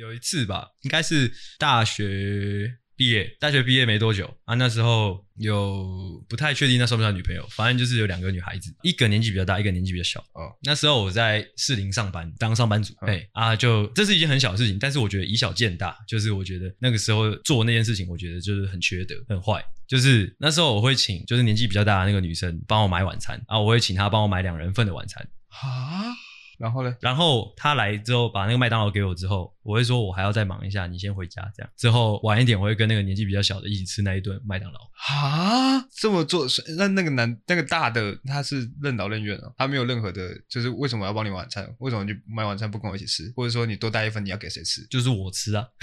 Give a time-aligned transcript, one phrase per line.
[0.00, 2.78] 有一次吧，应该是大学。
[2.96, 10.20] 毕业，大学毕业没多久啊，那时候有不太确定那算不算女朋友，反正就是有两个女孩子，一个年纪比较大，一个年纪比较小。
[10.34, 12.92] 哦，那时候我在士林上班，当上班族。
[13.06, 19.64] 哎、嗯、啊，就这是一件很小的事情，但是我觉得以小见大，就是我觉得那个时候做那件事情，我觉得就是很缺德，很坏。
[19.88, 25.26] 就是那时候我会请，就是年纪比较大的那个女生帮我买晚餐啊，我会请她帮我买两人份的晚餐。
[25.48, 26.12] 啊？
[26.60, 26.94] 然后呢？
[27.00, 31.40] 然后他来之后，把那个麦当劳给我之后，我会说，我还要再忙一下，你先回家。
[31.56, 34.78] 这样之后晚一点，我会跟那个年纪比较小的一起吃那一顿麦当劳。
[35.08, 41.66] 啊，这么做，那那个男那个大的他是任劳任怨啊，他没有任何的，就是为什么要帮你晚餐？
[41.78, 43.32] 为什么你买晚餐不跟我一起吃？
[43.34, 44.86] 或者说你多带一份，你要给谁吃？
[44.90, 45.66] 就是我吃啊。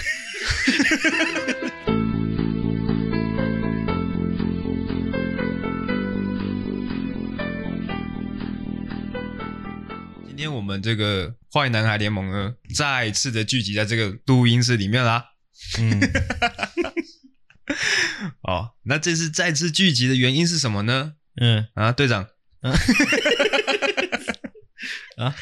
[10.67, 15.25] 们这个坏男孩联盟呢，再次的聚集在这个录音室里面啦。
[15.79, 15.99] 嗯，
[18.43, 21.13] 哦，那这次再次聚集的原因是什么呢？
[21.39, 21.67] 嗯。
[21.73, 22.27] 啊，队长，
[22.61, 22.71] 啊，
[25.17, 25.35] 啊，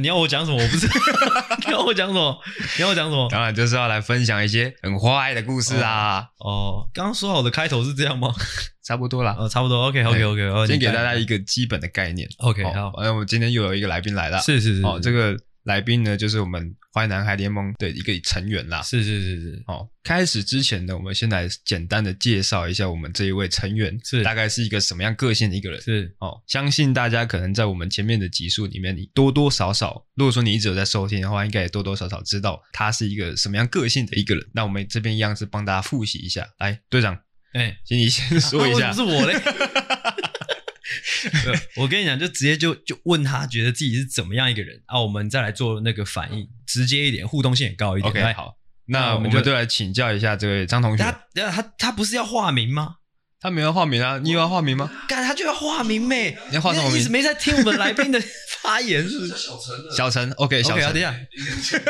[0.00, 0.56] 你要我讲什么？
[0.62, 0.94] 我不知道，
[1.66, 2.38] 你要我讲什么？
[2.78, 3.28] 你要我讲什么？
[3.30, 6.26] 当然就是要来分享一些很坏的故事啊。
[6.38, 8.32] 哦，刚刚说好的开头是这样吗？
[8.86, 15.36] 差不多啦，哦，差不多 OK，OK，OK，OK 先给大家一个基本的概念，OK，好，那我们今天又有一个来宾来了，是是是，哦，这个
[15.66, 34.46] 来宾呢，就是我们坏男孩联盟的一个成员啦，是是是是，哦，开始之前呢，我们先来简单的介绍一下我们这一位成员，是大概是一个什么样个性的一个人，是，哦，相信大家可能在我们前面的集数里面，你多多少少，如果说你一直有在收听的话，应该也多多少少知道他是一个什么样个性的一个人。
[34.54, 37.18] 那我们这边一样是帮大家复习一下，来，队长。
[37.54, 39.34] 哎、欸，请你先说一下，啊、不是我嘞。
[41.76, 45.00] 我跟你讲，就直接就就问他，觉得自己是怎么样一个人啊？
[45.00, 48.10] 我们再来做那个反应，直接一点，互动性也高一点。
[48.10, 51.02] OK，好，那我们就来请教一下这位张同学。
[51.02, 51.12] 他
[51.50, 52.96] 他他不是要化名吗？
[53.38, 54.90] 他没有化名啊，你有要化名吗？
[55.06, 56.36] 干，他就要化名呗。
[56.48, 56.98] 你要化什么名？
[56.98, 58.20] 一直没在听我们来宾的
[58.62, 59.36] 发言，是不是？
[59.36, 61.14] 小陈，小陈，OK，小陈，等一下。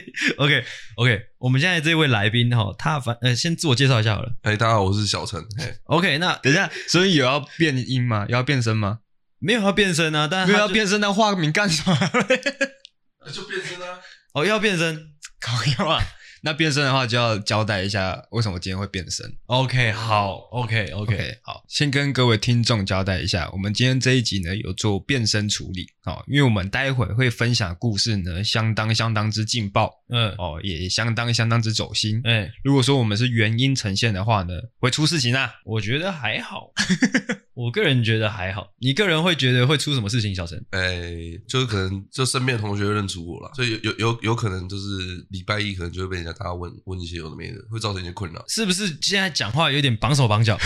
[0.38, 0.64] OK
[0.96, 4.32] OK，我们现在这位来宾哈，他反呃先自我介绍一下好了。
[4.42, 5.42] 哎，大家好，我是小陈。
[5.84, 8.24] OK，那等一下，所以有要变音吗？
[8.28, 9.00] 有要变声吗？
[9.38, 11.96] 没有要变声啊，但没有要变声，那化个名干什么？
[13.32, 13.98] 就变声啊！
[14.34, 15.10] 哦，要变声，
[15.40, 16.00] 搞笑啊！
[16.44, 19.32] 那变声的话，就要交代一下为什么今天会变声。
[19.46, 20.90] OK，好 okay.
[20.90, 35.54] okay, 好，先跟各位听众交代一下，我们今天这一集呢有做变声处理，哦，因为我们待会会分享的故事呢相当相当之劲爆，嗯，哦，也相当相当之走心，嗯，如果说我们是原音呈现的话呢，会出事情啊？
[35.64, 36.72] 我觉得还好，
[37.54, 40.34] 我个人觉得还好，你个人会觉得会出什么事情？
[40.34, 41.12] 小陈，哎，
[41.46, 46.31] 就是可能就身边的同学认出我了，所以有有有有可能就是礼拜一可能就会被人家。
[46.32, 48.96] 他问问一些有的没的，会造成一些困扰，是不是？
[49.00, 50.56] 现在讲话有点绑手绑脚，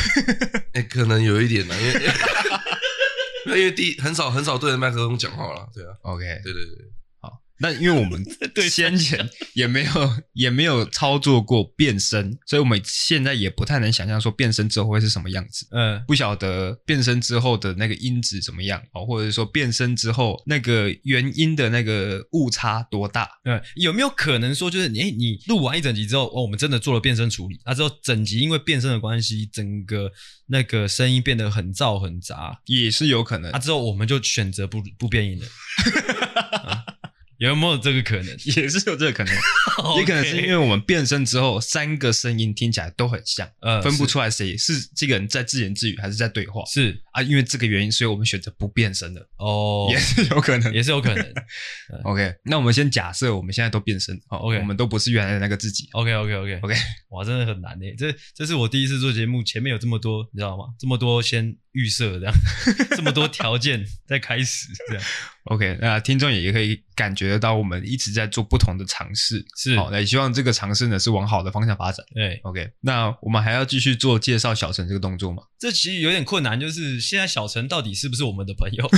[0.72, 2.10] 哎、 欸，可能有一点呢，因为
[3.60, 6.95] 因为第很少很少对着麦克风讲话了，对啊，OK，对对对。
[7.58, 8.22] 那因为我们
[8.54, 15.66] 对先前也没有也没有操作过变声，所以我们现在也不太能想象说变声之后会是什么样子。
[15.70, 23.28] 嗯，不晓得变声之后的那个音质怎么样哦，或者说变声之后那个原音的那个误差多大？
[23.44, 30.10] 嗯，有没有可能说就是你你录完一整集之后，哦，我们真的做了变声处理，那之后整集因为变声的关系，整个
[30.46, 33.50] 那个声音变得很燥很杂，也是有可能。
[33.52, 35.46] 啊，之后我们就选择不不变音了。
[37.38, 38.26] 有没有这个可能？
[38.56, 39.34] 也是有这个可能，
[39.98, 46.64] 也可能是因为我们变声之后，三个声音听起来都很像，呃，分不出来谁是这个人在自言自语还是在对话。
[46.66, 49.26] 是啊，因为这个原因，所以我们选择不变身的。
[49.38, 51.34] 哦， 也是有可能，也是有可能。
[52.04, 55.88] OK，那我们先假设我们现在都变身，好，OK，我们都不是原来的那个自己。
[55.92, 56.74] OK，OK，OK，OK，
[57.08, 60.64] 哇，真的很难诶，这这是我第一次做节目，前面有这么多，你知道吗？
[60.78, 62.34] 这么多先预设这样，
[62.94, 65.04] 这么多条件再开始这样。
[65.44, 72.04] OK，那听众也可以感觉得到，我们一直在做不同的尝试，是好，那也希望这个尝试呢是往好的方向发展。
[72.12, 75.44] 对，OK，那我们还要继续做介绍小陈这个动作吗？
[75.58, 78.90] 这其实有点困难，就是现在小陈到底是不是我们的朋友？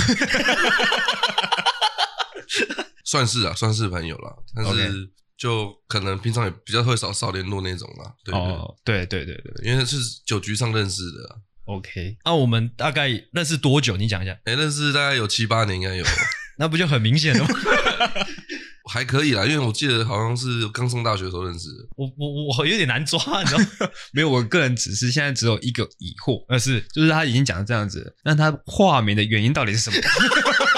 [3.05, 8.13] 算是啊，算是朋友了，但是就可能平常也比较会少少联络那种啦。
[8.23, 11.41] 对哦，对对对对，因为是酒局上认识的。
[11.65, 13.95] OK，那我们大概认识多久？
[13.97, 14.37] 你讲一下。
[14.45, 16.03] 哎，认识大概有七八年，应该有。
[16.57, 17.49] 那不就很明显了吗？
[18.89, 21.85] 还可以啦，因为我记得好像是刚上大学的时候认识的。
[21.95, 23.89] 我我我有点难抓，你知道吗？
[24.11, 29.97] 没有，我个人只是现在只有一个疑惑，那，是就是他已经讲成这样子，那他化名的原因到底是什么？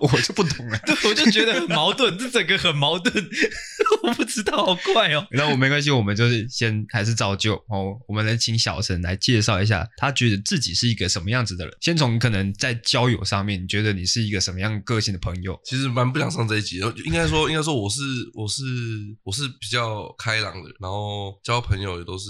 [0.00, 0.78] 我就不懂了。
[0.86, 3.12] 对， 我就觉得很矛盾，这整个很矛盾，
[4.04, 5.26] 我不知道，好怪哦。
[5.32, 7.98] 那我没关系，我们就是先还是照旧哦。
[8.06, 11.76] 我们来请小陈来介绍一下，他觉得自己是一个什么样子的人。
[11.80, 15.58] 先从可能在交友上面，你觉得你是一个什么样个性的朋友？
[15.64, 18.00] 其实蛮不想上这一集的，应该说，应该说我是
[18.34, 18.62] 我是
[19.24, 22.28] 我是比较开朗的，然后交朋友也都是。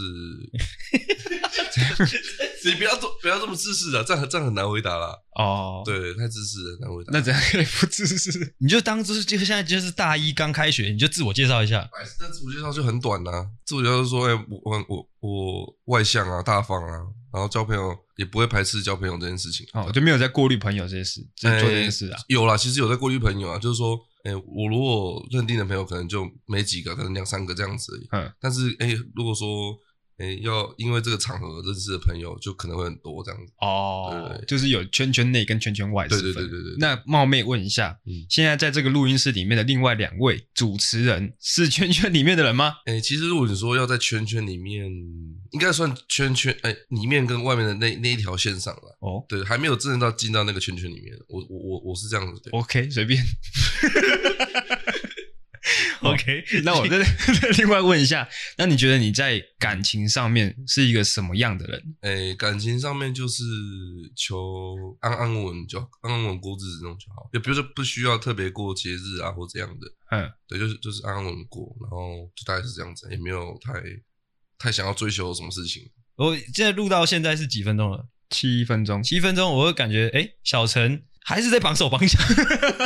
[2.65, 5.15] 你不要做，不要这么自私的，这样这样很难回答啦。
[5.38, 7.02] 哦，对，太自私了，那我。
[7.06, 8.52] 那怎样可以不自私？
[8.58, 11.88] 你就当就是，就现在就是大一刚开学，你就自我介绍一下。
[12.19, 19.64] 那自我介绍就很短呐、啊，自我介绍说，哎、欸，我我我我外向啊，大方啊，然后交朋友也不会排斥交朋友这件事情。
[19.75, 22.19] 哦，就没有在过滤朋友这件事，在做这件事啊？
[22.19, 28.08] 欸、有啦，其实有在过滤朋友啊，就是说，哎、欸，我如果认定的朋友可能就没几个，可能两三个这样子而已。
[28.11, 29.79] 嗯，但是哎、欸，如果说。
[30.19, 36.09] 哎，要因为这个场合认识的朋友就可能会很多这样子哦，就是有圈圈内跟圈圈外。
[36.09, 36.75] 对对对对对。
[36.79, 42.75] 那冒昧问一下，嗯，现在在这个录音室里面的另外两位主持人是圈圈里面的人吗？
[42.87, 44.87] 哎，其实如果你说要在圈圈里面，
[45.50, 48.99] 应该算圈圈，哎，里面跟外面的那那一条线上了。
[49.00, 51.17] 哦，对，还没有真正到进到那个圈圈里面。
[51.29, 52.41] 我我我我是这样子。
[52.43, 53.23] 对 OK，随便。
[56.29, 57.03] OK，那我再
[57.41, 58.29] 再 另外问一下，
[58.59, 61.97] 那你觉得你在感情上面是一个什么样的人？
[62.03, 63.43] 诶、欸，感情上面就是
[64.15, 69.87] 求安安稳稳就安安稳稳过日子那种就好，也不是说不需要特别过节日啊或这样的。
[70.11, 73.73] 嗯，对，就是就是安安稳稳过，然后就大概是这样子，也没有太
[74.59, 75.83] 太想要追求什么事情。
[76.17, 78.07] 我现在录到现在是几分钟了？
[78.31, 81.03] 七分钟，七分钟，我会感觉诶、欸，小陈。
[81.29, 82.19] 还是在绑手绑脚，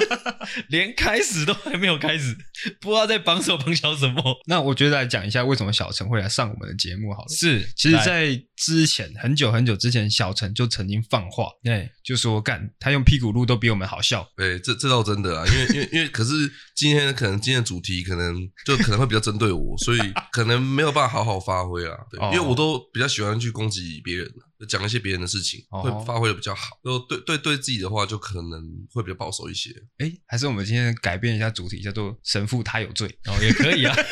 [0.67, 2.37] 连开始都还没有开始，
[2.81, 4.21] 不知道在绑手绑脚什么。
[4.47, 7.29] 那我觉得来讲一下，为什么小陈会来上我们的节目好了。
[7.29, 14.29] 是，其实，在之前很久很久之前，小陈就曾经放话，对，就说干他用屁股录都比我们好笑。
[14.37, 16.33] 对，这这倒真的啊，因为因为 因为，可是
[16.75, 18.37] 今天可能今天的主题可能
[18.67, 20.01] 就可能会比较针对我，所以
[20.33, 21.97] 可能没有办法好好发挥啊。
[22.11, 24.29] 对，因为我都比较喜欢去攻击别人。
[24.69, 26.79] 讲一些别人的事情，会发挥的比较好。
[26.83, 28.63] 然后对对对自己的话，就可能
[28.93, 29.71] 会比较保守一些。
[29.99, 33.95] 哎，还是我们今天改变一下主题，叫做“神父他有罪”哦，也可以啊。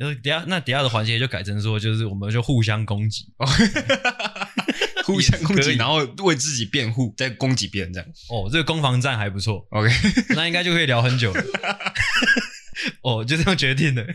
[0.00, 3.26] 呃，等下那底下的环节就改成说，就是我们就互相攻击，
[5.04, 8.08] 互相攻击，然后为自己辩护，再攻击别人这样。
[8.30, 9.66] 哦，这个攻防战还不错。
[9.70, 9.90] OK，
[10.30, 11.44] 那应该就可以聊很久了。
[13.02, 14.06] 哦，就这样决定的。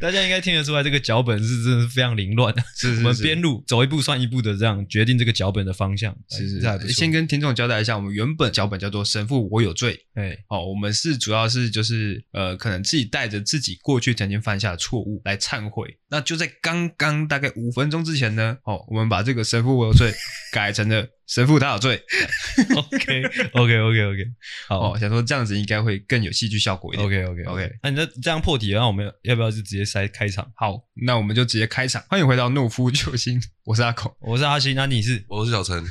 [0.00, 2.62] 大家应该听得出来，这个脚本是真的是非常凌乱的。
[2.74, 6.16] 是，是， 是，我们边路走一步算一步的这样决定这个脚本的方向。
[6.30, 10.04] 是是，是，先跟听众交代一下，我们原本脚本叫做“神父我有罪”。
[10.14, 15.96] 哎，哦，我们是主要是就是呃，可能自己带着自己过去曾经犯下的错误来忏悔。
[16.08, 20.12] 那就在刚刚大概五分钟之前呢，哦，我们把这个“神父我有罪”
[20.56, 21.06] 改成了。
[21.26, 22.00] 神父他有罪，
[22.76, 24.24] OK，OK，OK，OK，
[24.68, 30.48] 好，哦，想说这样子应该会更有戏剧效果一点，OK，OK，OK，那你这这样破题，然后我们要不要就直接塞开场？
[30.54, 32.00] 好，那我们就直接开场。
[32.08, 35.24] 欢迎回到懦夫救星， 我是阿孔，我是阿星，那你是？
[35.28, 35.84] 我是小陈，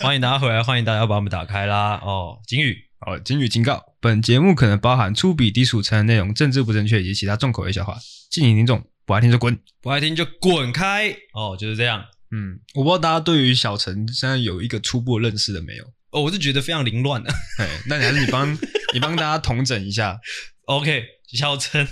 [0.00, 2.00] 欢迎大家回来，欢迎大家把我们打开啦。
[2.02, 7.98] 哦，警语，好，警语警告，本节目可能包含粗鄙、低俗、成人内容、政治不正确以及其他重口味笑话，
[8.30, 11.14] 敬请听众不爱听就滚，不爱听就滚开。
[11.34, 12.02] 哦，就是这样。
[12.32, 15.84] 嗯，我不知道大家对于小陈现在有一个初步认识了没有？
[16.10, 17.32] 哦，我是觉得非常凌乱的。
[17.58, 18.52] 嘿，那你还是你帮
[18.94, 20.20] 你帮大家统整一下。
[20.66, 21.86] OK，小陈，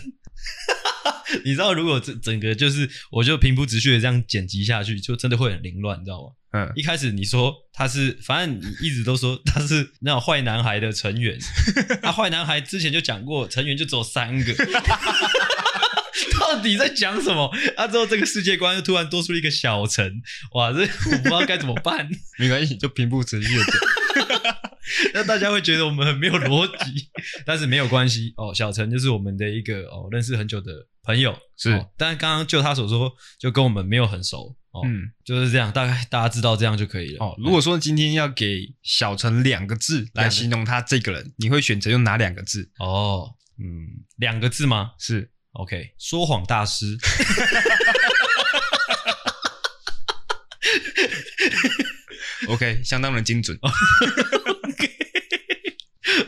[1.45, 6.33] 你知道如果整整个就是我就平铺直叙的这样剪辑下去，就真的会很凌乱，你知道吗？
[6.51, 11.39] 嗯，一开始你说他是，反正你一直都说他是那种坏男孩的成员，
[12.03, 14.55] 那坏男孩之前就讲过，成员就只有三个。
[16.49, 17.51] 到底在讲什么？
[17.77, 20.23] 啊，之后这个世界观又突然多出了一个小陈，
[20.55, 22.09] 哇，这我不知道该怎么办。
[22.39, 23.75] 没关系，就平步直叙的讲。
[25.13, 27.09] 那大家会觉得我们很没有逻辑，
[27.45, 28.55] 但是没有关系哦。
[28.55, 31.73] 小陈就是我们的一个哦认识很久的朋友，是。
[31.73, 34.81] 哦、但刚刚就他所说，就跟我们没有很熟哦。
[34.87, 37.27] 嗯，就是这样，大概大家知道这样就可以了。
[37.27, 42.71] 哦，如果说今天要给小陈两个字来形容他这个人，你会选择用哪两个字？
[42.79, 44.93] 哦，嗯，两个字吗？
[44.99, 45.31] 是。
[45.53, 46.97] OK，说谎大师。
[52.49, 53.59] OK，相当的精准。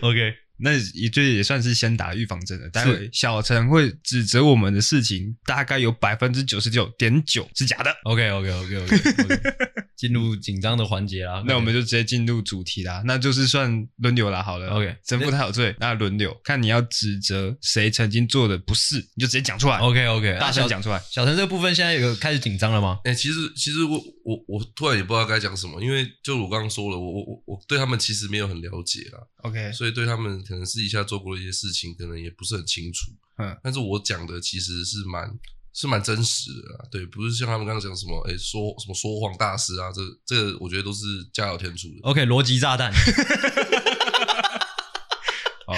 [0.03, 0.35] OK，OK。
[0.63, 2.69] 那也就也算是先打预防针了。
[2.69, 7.91] 待会小陈会指责我们的事情，大概有百分之九十九点九是假的。
[8.05, 8.97] OK，OK，OK，OK。
[10.01, 13.03] 进入紧张的环节啦，那我们就直接进入主题啦。
[13.05, 14.71] 那就是算轮流啦，好了。
[14.71, 19.77] OK，神父他有罪，那轮流看你要指责谁曾经做的不是，你就直接讲出来。
[19.77, 20.99] OK，OK，大声讲出来。
[21.11, 22.99] 小陈这个部分现在有开始紧张了吗？
[23.05, 29.19] 哎，其实其实我我我突然也不知道该讲什么，因为就我刚刚说了，我我我我对他们其实没有很了解啦。
[29.43, 33.11] OK，所以对他们可能私底下做过的一些事情，可能也不是很清楚。
[33.37, 35.31] 嗯，但是我讲的其实是蛮
[35.73, 36.85] 是蛮真实的啊。
[36.91, 41.01] 对，不是像他们刚刚讲什么，哎、欸，说什么说谎大师啊，这这个我觉得都是
[41.33, 42.01] 加油添醋的。
[42.03, 42.93] OK，逻辑炸弹。
[45.67, 45.75] 好，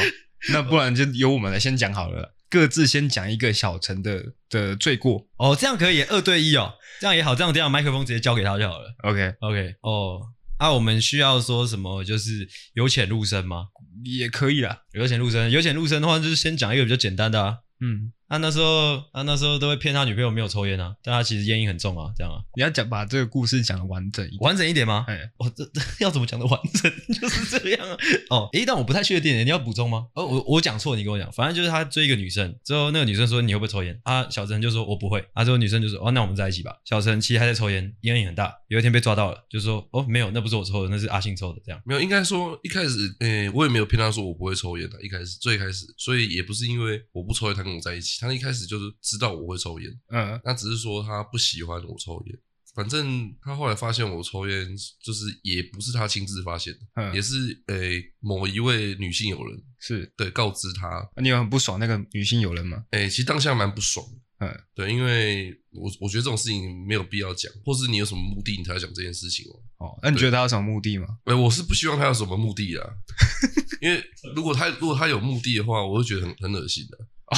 [0.53, 2.35] 那不然就由我们来先讲好了。
[2.49, 8.95] 各自先讲一个小陈的的罪过哦，这样可以二对一哦，这样也好，这样这样麦克风直接交给他就好了。
[9.05, 10.21] OK OK 哦，
[10.59, 12.05] 那、啊、我们需要说什么？
[12.05, 13.69] 就是由浅入深吗？
[14.05, 15.51] 也可以啦，由浅入深。
[15.51, 17.57] 由浅入深的话，就是先讲一个比较简单的啊。
[17.81, 18.13] 嗯。
[18.33, 22.41] 他那时候，他那时候都会骗他女朋友没有抽烟啊，但他其实烟瘾很重啊，这样啊。
[22.57, 25.05] 你要讲把这个故事讲的完整一点，完整一点吗？
[25.07, 26.91] 哎，我这这 要怎么讲的完整？
[27.13, 27.95] 就是这样啊。
[28.31, 30.07] 哦，诶，但我不太确定，你要补充吗？
[30.15, 31.31] 哦，我我讲错，你跟我讲。
[31.31, 34.01] 反正就是他追一个女生之后，那个女生说你会不会抽烟？
[34.05, 35.23] 啊，小陈就说我不会。
[35.35, 36.75] 啊，之后女生就说哦，那我们在一起吧。
[36.87, 38.55] 小陈其实还在抽烟，烟瘾很大。
[38.73, 41.61] 有一天被抓到了，就说哦，没有，那不是我抽的，那是阿信抽的。
[41.65, 45.01] 这样没有，应该说一开始，诶，我也没有骗他说我不会抽烟的。
[45.03, 48.85] 一开始最开始，所以也不是因为我不抽烟他跟我在一起，他一开始就是。
[49.03, 52.39] 知道我会抽烟，嗯，那只是说他不喜欢我抽烟。
[52.75, 54.67] 反正他后来发现我抽烟，
[55.05, 61.07] 就是也不是他亲自发现的，嗯，也是诶、欸、某一位女性友人是对告知他。
[61.21, 62.83] 你有很不爽那个女性友人吗？
[62.93, 64.07] 诶、欸，其实当下蛮不爽，
[64.43, 69.87] 嗯，对，因为我我觉得这种事情没有必要讲，或是你有什么目的你才要讲这件事情哦。
[69.87, 71.07] 哦，那你觉得他有什么目的吗？
[71.25, 72.91] 哎，我是不希望他有什么目的啊，
[73.81, 74.03] 因为
[74.35, 76.99] 如果他如果他有目的的话，我会觉得很很恶心的。
[77.33, 77.37] 哦，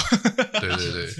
[0.60, 1.14] 对对对。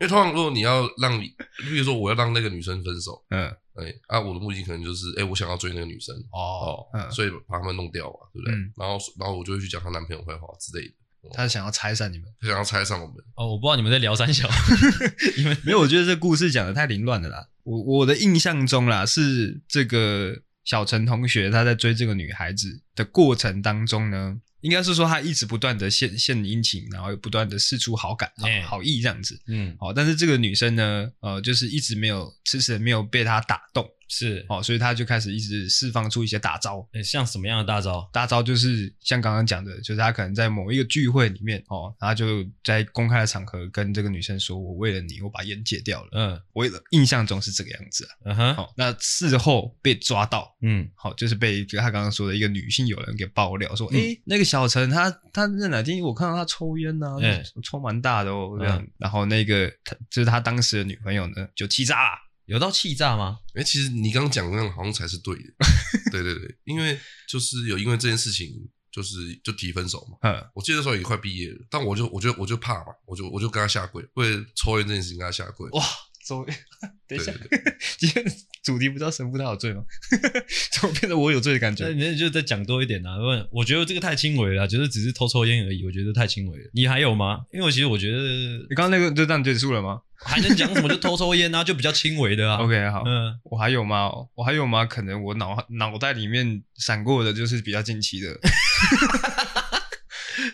[0.00, 1.26] 因为通常如果你要让你，
[1.68, 8.54] 比如说我要让那个女生分手，嗯，哎，啊，我的目的可能就是，哎，我想要追那个女生，哦，嗯，所以把他们弄掉嘛，对不对？
[8.54, 10.94] 嗯，然后，然后我就会去讲她男朋友坏话之类的。
[11.32, 13.16] 他想要拆散你们，他想要拆散我们。
[13.36, 14.48] 哦，我不知道你们在聊三小，
[15.36, 15.80] 你们没有？
[15.80, 17.48] 我觉得这故事讲的太凌乱了啦。
[17.64, 24.40] 我我的印象中啦，是这个小陈同学他在追这个女孩子的过程当中呢。
[24.60, 29.40] 应该是说他一直不断的献献殷勤，然后又不断的试出好感、欸、好意这样子。
[29.46, 33.88] 嗯，好，但是这个女生呢，呃，就是一直没有，迟迟没有被他打动。
[34.08, 38.08] 是，哦，所以他就开始一直释放出一些大招，欸，像什么样的大招？
[38.12, 48.10] 大招就是像刚刚讲的，就是他可能在某一个聚会里面，哦，他就在公开的场合跟这个女生说：“我为了你，我把烟戒掉了。”嗯，我印象中是这个样子啊。
[48.24, 57.06] 嗯哼，好，那事后被抓到，嗯，好，就是被就他刚刚说的一个女性友人给爆料说：“哎、那个小陈他他在哪天我看到他抽烟呢、
[57.62, 58.78] 抽蛮大的哦，这样。
[58.78, 62.27] 嗯”然后那个他就是他当时的女朋友呢，就气炸了。
[62.48, 63.38] 有到气炸吗？
[63.54, 65.42] 哎、欸，其实你刚刚讲的那样好像才是对的。
[66.10, 68.50] 对对对，因为就是有因为这件事情，
[68.90, 70.16] 就是就提分手嘛。
[70.22, 75.68] 嗯，我记得那时候也快毕业了，但我就我就我就怕嘛，我就我就跟他下跪，为了抽烟这件事情跟他下跪。
[75.70, 75.84] 哇，
[76.26, 76.56] 抽烟！
[77.06, 77.32] 等一下，
[77.98, 78.24] 今天
[78.62, 79.82] 主题不知道神父他有罪吗？
[80.72, 81.86] 怎么变得我有罪的感觉？
[81.88, 83.18] 那你就再讲多一点啊！
[83.18, 86.70] 问，我觉得这个太轻微了，就是只是偷抽烟而已，我觉得太轻微了。
[86.72, 87.40] 你还有吗？
[87.52, 88.18] 因为我其实我觉得
[88.68, 90.00] 你刚刚那个就这样结束了吗？
[90.24, 90.88] 还能讲什么？
[90.88, 92.58] 就偷抽烟啊，就比较轻微的啊。
[92.62, 94.10] OK，好，嗯，我还有吗？
[94.34, 94.84] 我还有吗？
[94.84, 98.36] 可能我脑脑袋里面闪过的就是比较近期的。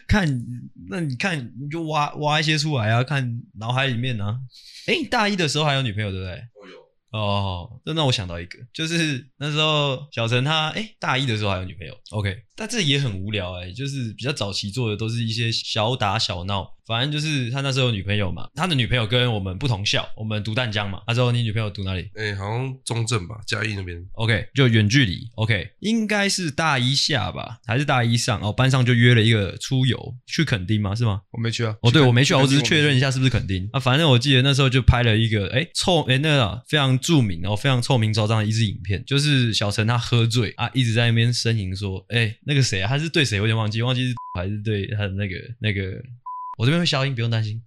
[0.09, 0.29] 看，
[0.89, 4.39] 那你看，你就挖挖一些出来啊，看脑海里面啊。
[4.87, 6.33] 哎，你大一的时候还有女朋友对不对？
[6.61, 6.75] 我有。
[7.11, 11.95] 哦，那那我想到一个，就是那时候小陈他哎大一的时候还有女朋友。
[12.11, 16.73] OK，但这也很无聊哎，就是比较早期做的都是一些小打小闹。
[16.87, 21.01] 反正就是他那时候有女朋友嘛，他的女朋友跟我们不同校，我们读淡江嘛。
[21.07, 22.03] 他说你女朋友读哪里？
[22.15, 23.99] 哎、欸，好像中正吧，嘉义那边。
[24.13, 25.27] OK，就远距离。
[25.37, 28.39] OK，应该是大一下吧，还是大一上？
[28.43, 30.95] 哦，班上就约了一个出游去垦丁吗？
[30.95, 31.23] 是吗？
[31.31, 31.75] 我没去啊。
[31.81, 33.81] 哦，对，我没去啊，我只是确认一下是不是垦丁啊。
[33.81, 46.03] 反正我记得那时候就拍了一个哎臭哎那个非常著名然后非常臭名昭彰的一支影片，就是小陈他喝醉啊，一直在那边呻吟说，哎那个谁啊，他是对谁我有点忘记，忘记是 还是对他的那个那个。
[46.57, 47.61] 我这边会消音，不用担心。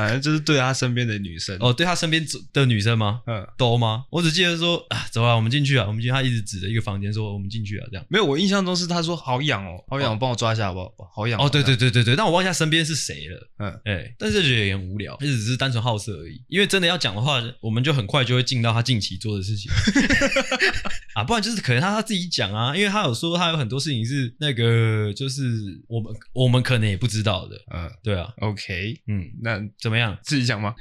[0.00, 3.22] 反正就是对他身边的女生哦，对他身边的女生吗？
[3.26, 4.04] 嗯，都吗？
[4.10, 6.12] 我只记得说啊，走啊，我们进去啊，我们进去。
[6.12, 8.04] 他一直指着一个房间说，我们进去啊，这样。
[8.08, 11.10] 没有，我印象中是他说好痒哦，好痒，帮我抓一下好不好？
[11.14, 13.48] 好痒哦，对对对对对，但我忘记身边是谁了。
[13.58, 16.40] 嗯，哎，但是觉得也很无聊，就只是单纯好色而已。
[16.48, 19.70] 因为真的要讲的话，我们就很快就会进到他近期做的事情
[21.14, 25.42] 啊，不然就是可能他他自己讲啊，因为他有说他有很多事情是那个，就是
[25.88, 27.56] 我们我们可能也不知道的。
[27.74, 30.16] 嗯，对啊，OK，嗯，那怎么样？
[30.22, 30.72] 自己讲吗？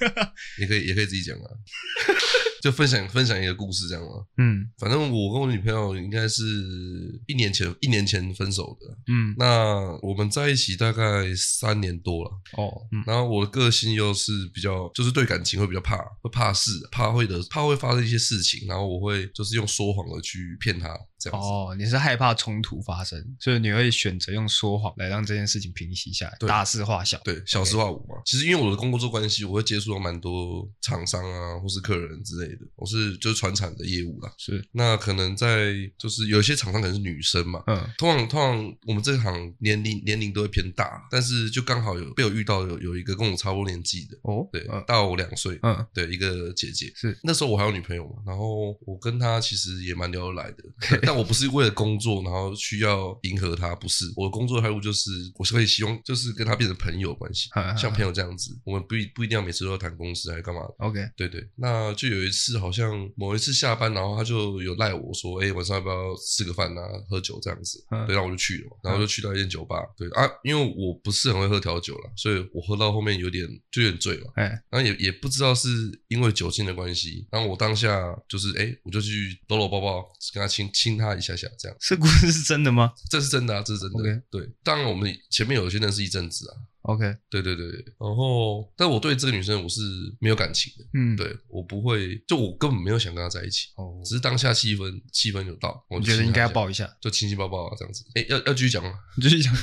[0.58, 1.44] 也可以，也可以自己讲啊。
[2.64, 4.24] 就分享分享一个故事这样吗？
[4.38, 6.42] 嗯，反正我跟我女朋友应该是
[7.26, 8.86] 一年前一年前分手的。
[9.12, 12.30] 嗯，那我们在一起大概三年多了。
[12.56, 20.88] 哦，嗯，然后我的个性又是比较，就是对感情会比较怕，会怕事，怕会的，怕会发生一些事情，然后我会就是用说谎的去骗她。
[21.32, 28.20] 哦，你是害怕冲突发生，所以你会选择用说谎来让这件事情平息下来，对大事化小，对，小事化无嘛。
[28.24, 32.60] 其实因为我的工作关系，我会接触到蛮多厂商啊，或是客人之类的。
[32.76, 34.64] 我是就是传产的业务啦，是。
[34.72, 47.18] 那可能在就是有些厂商可能是女生嘛，嗯，通常通常我们这行年龄年龄都会偏大，但是就刚好有被我遇到有有一个跟我差不多年纪的哦，对，嗯、大我两岁，嗯，对，一个姐姐是。
[47.22, 50.64] 那时候我还有女朋友嘛，然后我跟她其实也蛮聊得来的，
[51.02, 54.12] 但我不是为了工作，然后需要迎合他，不是。
[54.16, 58.58] 我的工作态度就是，我是可以希望就是跟他变成朋友关系，像朋友这样子。
[58.64, 60.74] 我们不一不一定要每次都要谈公司还是干嘛的。
[60.78, 61.46] OK，对对。
[61.56, 67.84] 那就有一次，好像某一次下班，然后他就有赖我说，哎，晚上要不要吃个饭啊，喝酒这样子。
[68.06, 69.76] 对，然后我就去了嘛，然后就去到一间酒吧。
[69.96, 74.32] 对啊，因为我不是很会喝调酒了，所以我喝到后面有点就有点醉了。
[74.36, 75.68] 哎，然后也也不知道是
[76.08, 80.02] 因为酒精的关系，然后我当下就是哎，我就去搂搂抱抱，
[80.32, 81.48] 跟他亲亲他一下下。
[81.58, 82.92] 这样，这故事是真的吗？
[83.10, 84.22] 这是真的啊，这是真的。
[84.30, 86.54] 对，当然我们前面有些认识一阵子啊。
[86.84, 87.66] OK，对对对，
[87.98, 89.80] 然后，但我对这个女生我是
[90.20, 98.04] 没有感情的，嗯，对我不会，就我根本没有想跟她在一起，哦，只是当下气氛气氛有到，我觉得应该要抱一下，就亲亲抱抱啊这样子。
[98.14, 98.92] 哎，要要继续讲吗？
[99.20, 99.54] 继续讲。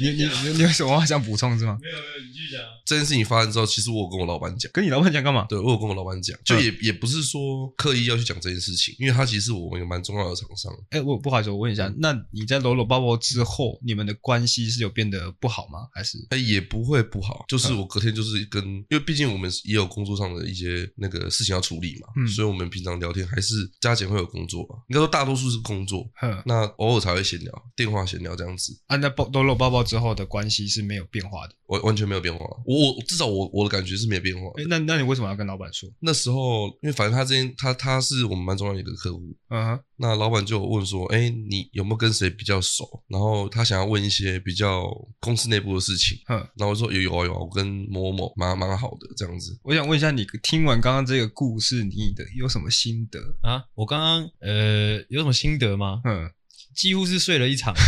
[0.00, 1.76] 你你你你有什么话想补充是吗？
[1.82, 2.62] 没有没有，你继续讲。
[2.86, 5.44] 这件事情发生之后，其实我有跟我老板讲，跟你老板讲干嘛？
[5.48, 10.72] 对，我有跟我老板讲，就也也不是说刻意要去讲这件事情，因为他其实是我们一个蛮重要的厂商。
[10.90, 15.88] 哎，我不好意思，我问一下，那你在搂搂抱抱之后，你们的关系是有变得不好吗？
[15.92, 16.16] 还是？
[16.38, 24.76] 哎，也不会不好，就是我隔天就是跟，因为毕竟我们也有工作上的一些那个事情要处理嘛，所以我们平常聊天还是加减会有工作吧。
[24.88, 26.08] 应该说大多数是工作，
[26.44, 28.78] 那偶尔才会闲聊，电话闲聊这样子。
[28.86, 30.68] 啊，那搂搂抱抱之后的关系？
[30.68, 32.44] 是没有变化的，完完全没有变化。
[32.66, 34.42] 我我至少我我的感觉是没有变化。
[34.58, 35.88] 欸，那那你为什么要跟老板说？
[36.00, 39.80] 那时候因为反正他之前他他是我们蛮重要的一个客户，嗯哼。
[39.98, 43.02] 那老板就问说，哎，你有没有跟谁比较熟？
[43.08, 44.88] 然后他想要问一些比较
[45.20, 46.38] 公司内部的事情，嗯。
[46.56, 49.58] 然后我说有有啊有啊，我跟某某蛮蛮好的这样子。
[49.62, 53.64] 我想问一下，你听完刚刚这个故事，你的有什么心得啊？
[53.74, 56.00] 我刚刚呃有什么心得吗？
[56.04, 56.30] 嗯，
[56.74, 57.74] 几乎是睡了一场。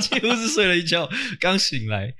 [0.00, 2.14] 几乎是睡了一觉，刚醒来，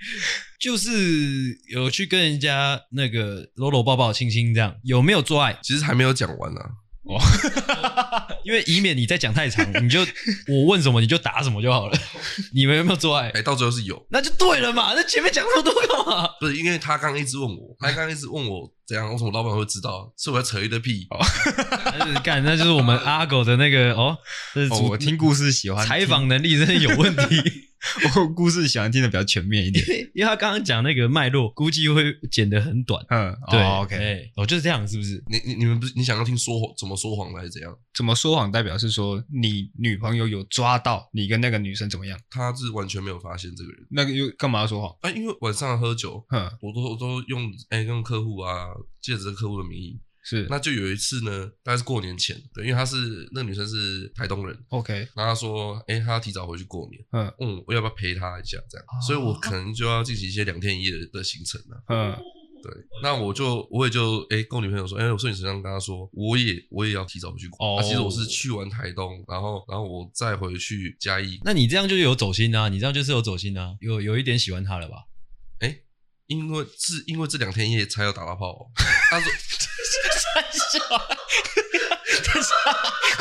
[0.60, 5.56] 就是有去跟人家那个搂搂抱抱、亲亲这样，有没有做爱？
[5.62, 6.70] 其实还没有讲完呢、啊。
[7.16, 7.22] 哦，
[8.44, 10.00] 因为以免你再讲太长，你就
[10.48, 11.98] 我问什么你就答什么就好了。
[12.54, 13.26] 你们有没有做爱？
[13.28, 14.92] 哎、欸，到最后是有，那就对了嘛。
[14.94, 16.28] 那前面讲那么多干嘛？
[16.40, 20.12] 不是，因为他刚刚一直问我， 他刚刚一直问我怎样，为什么老板会知道？
[20.18, 21.06] 是我在扯一堆屁。
[21.10, 21.18] 哦，
[22.22, 24.16] 干，那就是我们阿狗的那个哦，
[24.54, 27.69] 这是哦，我听故事喜欢，采访能力真的有问题。
[28.16, 33.04] 我故事喜欢听的比较全面一点， 因为他刚刚讲那个脉络，估计会剪得很短。
[33.08, 35.22] 嗯，对，OK，哦，就是这样，是不是？
[35.28, 37.74] 你你你们不是你想要听说谎怎么说谎还是怎样？
[37.94, 42.18] 怎么说谎代表是说你女朋友有抓到你跟那个女生怎么样？
[42.30, 44.94] 他是完全没有发现这个人，那个又干嘛要说谎？
[45.00, 48.68] 啊，因为晚上喝酒，哼，我都我都用哎用客户啊，
[49.00, 49.98] 借着客户的名义。
[50.30, 62.16] 是，那就有一次呢，大概是过年前，对，因为她是那个女生是台东人，OK，然后她说，哎、欸，她要提早回去过年，嗯，嗯，我要不要陪她一下，这样，啊、所以我可能就要进行一些两天一夜的，行程了，嗯，
[62.62, 67.66] 对，那我就我也就哎、欸、跟我女朋友说，哎、欸，我说你身上跟她说，我也我也要提早回去过。
[67.66, 75.06] 年，哦、啊，其实我是去完台东，然后然后我再回去嘉义，那你这样就有走心啊，你这样就是有走心啊，有有一点喜欢她了吧？
[75.58, 75.84] 哎、欸，
[76.28, 78.70] 因为是因为这两天一夜才有打到炮、喔，
[79.10, 79.32] 他说。
[80.34, 81.16] 太笑了，
[82.26, 82.48] 但是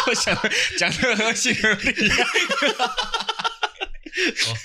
[0.08, 0.38] 我想
[0.78, 2.10] 讲的合情合理。
[4.48, 4.58] 哦，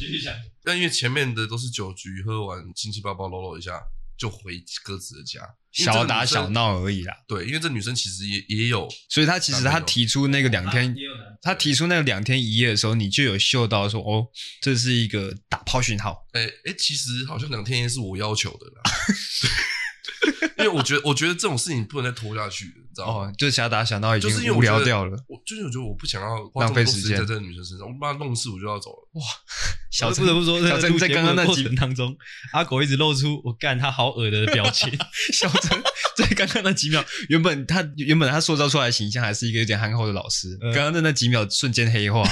[0.00, 0.34] 继续讲。
[0.64, 3.80] 但因为前面的都是酒局，喝完亲亲抱抱搂搂一下
[4.18, 5.40] 就回各自的家，
[5.72, 7.14] 小打小闹而已啦。
[7.26, 10.94] 对，因为这女生其实也也有，所以她其实她提出那个两天，
[11.40, 14.26] 她提出那个两天一夜的时候，你就有嗅到说，哦，
[14.60, 16.26] 这是一个打炮讯号。
[16.32, 18.82] 哎哎，其实好像两天一夜是我要求的啦。
[20.58, 23.26] 因为我觉得，我觉得这种事情不能再拖下去了，你知道吗？
[23.28, 25.16] 哦，就想打想到已经无聊掉了。
[25.28, 29.08] 我就是我觉得我不想要浪费时间在这个女生身上，我把她弄死我就要走了。
[29.14, 29.22] 哇，
[29.90, 32.16] 小陈不得不说，小陈在刚刚那几分当中，
[32.52, 34.90] 阿狗一直露出我干他好恶的表情。
[35.32, 35.80] 小陈
[36.16, 42.28] 在刚刚那几秒，原本他原本他塑造出来的形象还是一个有点憨厚的老师，刚刚的那几秒瞬间黑化。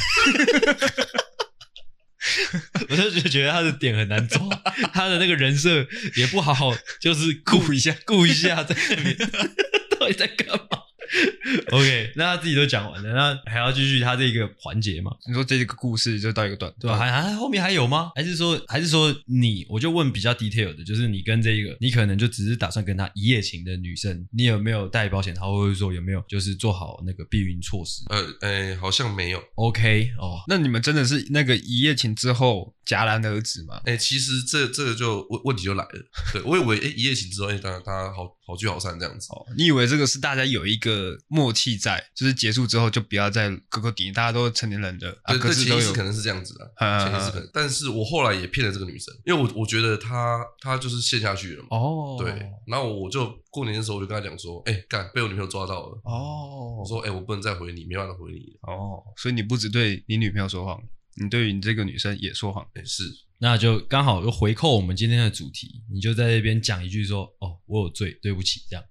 [2.89, 4.41] 我就觉得他的点很难抓，
[4.93, 9.17] 他的那个人设也不好好，就是顾一下，顾一下在那边
[9.99, 10.79] 到底在干嘛？
[11.73, 15.11] OK，那他自己都讲完了，那还要继续他这个环节吗？
[15.27, 16.99] 你说这个故事就到一个段，对吧？
[16.99, 18.11] 还还后面还有吗？
[18.15, 19.67] 还是说还是说你？
[19.69, 28.03] 我就问比较 detail 的，就是你跟这个，你可能就只是打算跟他一夜情的女生，你有没有带保险套，或者说有没有就是做好那个避孕措施？
[28.11, 29.43] 呃，哎、欸，好像没有。
[29.55, 33.81] OK，哦，那你们真的是那个一夜情之后戛然而止吗？
[33.85, 35.91] 哎、欸，其实这这个就问问题就来了。
[36.33, 39.27] 对，我以为哎、欸、一夜情之后，哎、欸，大家大家好好聚好散这样子。
[39.33, 47.51] 哦，你以为这个是大家有一个默契在，就是结束之后就不要再勾勾底，大家都成年人的，对，可是都有潜意识可能是这样子的，潜意识可能。
[47.53, 51.69] 但是我后来也骗了这个女生，因为我我觉得她她就是陷下去了嘛。
[51.71, 52.31] 哦，对，
[52.67, 56.01] 然后我就过年的时候我就跟她讲说，哎、欸，干被我女朋友抓到了。
[56.05, 58.39] 哦，我说，哎、欸，我不能再回你，没办法回你。
[58.63, 60.81] 哦，所以你不只对你女朋友说谎，
[61.15, 62.65] 你对于你这个女生也说谎。
[62.75, 63.03] 哎、欸，是，
[63.39, 68.85] 那就刚好又回扣我们今天的主题，你就在这边讲一句说，哦，我有罪，对不起，这样。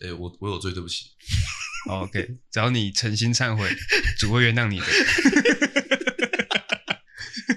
[0.00, 1.06] 哎、欸，我我有罪，对不起。
[1.88, 3.68] OK，只要你诚心忏悔，
[4.18, 4.84] 主会原谅你的。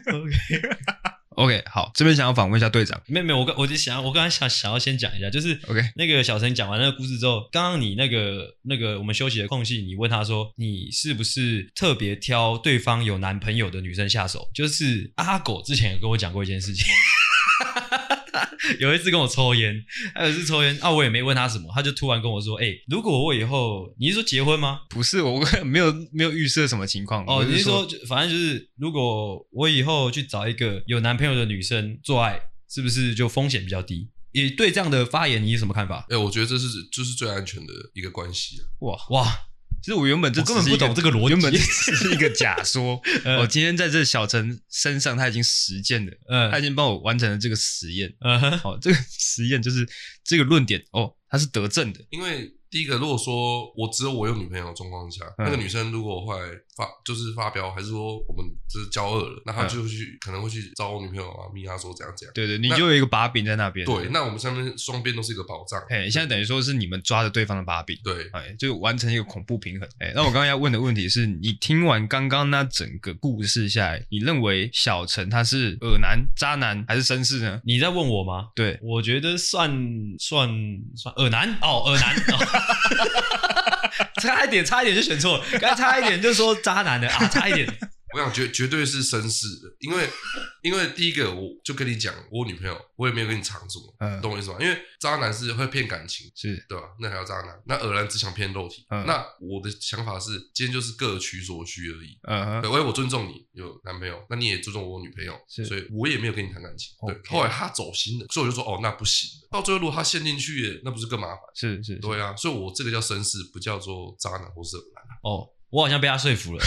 [0.08, 1.01] OK，OK，、
[1.36, 3.02] okay, 好，这边想要访问一下队长。
[3.08, 14.50] 没有没有，我刚我就想，我刚才想想要先讲一下，就是 OK，那个小陈讲完那个故事之后，刚刚你那个那个我们休息的空隙，你问他说，你是不是特别挑对方有男朋友的女生下手？
[14.54, 16.86] 就是阿狗之前有跟我讲过一件事情。
[18.80, 24.82] 有一次跟我抽烟，还有一次抽烟啊，我也没问他什么，他就突然跟我说：“哎、欸，如果我以后，你是说结婚吗？
[24.90, 27.46] 不是，我没有没有预设什么情况哦。
[27.48, 32.40] 你是说，反正就是，如果我以后去找一个有男朋友的女生做爱，
[32.70, 34.10] 是不是就风险比较低？
[34.34, 36.06] 你对这样的发言，你有什么看法？
[36.10, 38.64] 哎、欸，我觉得这是就是最安全的一个关系啊！
[38.80, 39.40] 哇哇！”
[39.82, 43.02] 其实我原本这根本不懂这个逻辑，原本 只是一个假说。
[43.26, 48.14] 我、呃、今天在这小陈身上，他已经实践了，嗯，他已经帮我完成了这个实验。
[48.62, 49.88] 好，这个实验就是
[50.24, 52.54] 这个论点哦，他是得证的，因为。
[52.72, 62.32] 第一个，如果说我只有我有女朋友的状况下，嗯、那个女生如果后来发就是发飙，还是说我们就是交恶了，那她就会去、嗯、可能会去找我女朋友啊，密她说怎样怎样。
[62.34, 63.86] 对对，你就有一个把柄在那边。
[63.86, 65.82] 对，那我们上面双边都是一个保障。
[65.90, 67.98] 哎，现在等于说是你们抓着对方的把柄。
[68.06, 69.90] 对，哎，就完成一个恐怖平衡。
[70.00, 77.60] 哎，那我刚刚要问的问题是你听完刚刚那整个故事下来，你认为小陈他是恶男、渣男还是绅士呢？
[77.66, 78.48] 你在问我吗？
[78.56, 79.70] 对，我觉得算
[80.18, 80.50] 算
[80.96, 82.16] 算恶男哦，恶男。
[84.22, 85.44] 差一点，差一点就选错了。
[85.60, 87.68] 刚差一点就说渣男的啊，差一点。
[88.14, 90.10] 我想绝绝对是绅士的，因为
[90.62, 94.58] 因为第一个我就跟你讲，我女朋友我也没有跟你藏住，嗯，懂我意思吗？
[94.60, 96.84] 因为渣男是会骗感情，是对吧？
[97.00, 97.62] 那还要渣男？
[97.66, 98.86] 那偶然只想骗肉体。
[98.90, 102.18] 嗯，那我的想法是，今天就是各取所需而已。
[102.24, 106.94] 嗯，对，我我尊重你有男朋友，那你也尊重我女朋友，是，所以我也没有跟你谈感情。
[107.08, 109.30] 对，后来他走心了，所以我就说哦，那不行。
[109.50, 111.40] 到最后如果他陷进去，那不是更麻烦？
[111.56, 115.04] 是是，对啊，所以我这个叫绅士，不叫做渣男或是恶男。
[115.24, 115.48] 哦。
[115.72, 116.64] 我好像被他说服了，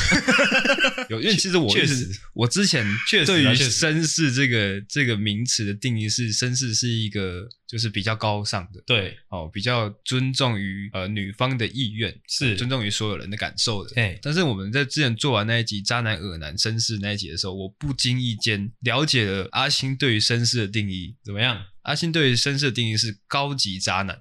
[1.11, 13.95] 有，因为其实我确实，我之前确实对于绅士这个这个名词的定义是，绅士是一个就是比较高尚的，对，哦，比较尊重于呃女方的意愿，是尊重于所有人的感受的。
[13.95, 21.62] 对，但是我们在之前做完那一集渣男、恶男、绅士那一集的时候，我不经意间了解了阿星对于绅士的定义怎么样？
[21.83, 24.19] 阿星对于绅士的定义是高级渣男，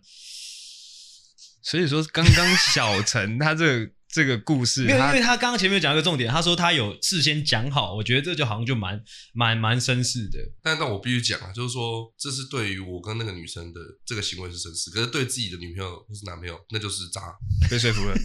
[1.62, 3.92] 所以说刚刚小陈他这个。
[4.14, 9.02] 这个故事，因为因为他刚刚前面讲一个重点，他说他有事先讲好，我觉得这就好像就蛮
[9.34, 10.38] 蛮蛮绅士的。
[10.62, 17.22] 但但我必须讲啊，就是说这是对于我跟那个女生的这个行为是绅士，可是对自己的女朋友或是男朋友，那就是渣，
[17.72, 18.16] 被说服了。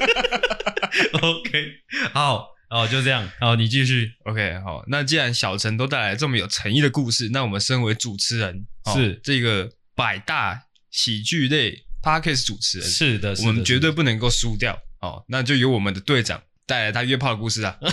[1.22, 1.66] OK，
[2.12, 4.12] 好，哦，就这样，好，你继续。
[4.24, 14.78] OK，好，那既然小陈都带来这么有诚意的故事，那我们身为主持人，是这个百大喜剧类 Podcast 主持人，是的，我们绝对不能够输掉。
[15.00, 17.78] 哦，那就由我们的队长带来他约炮的故事啊！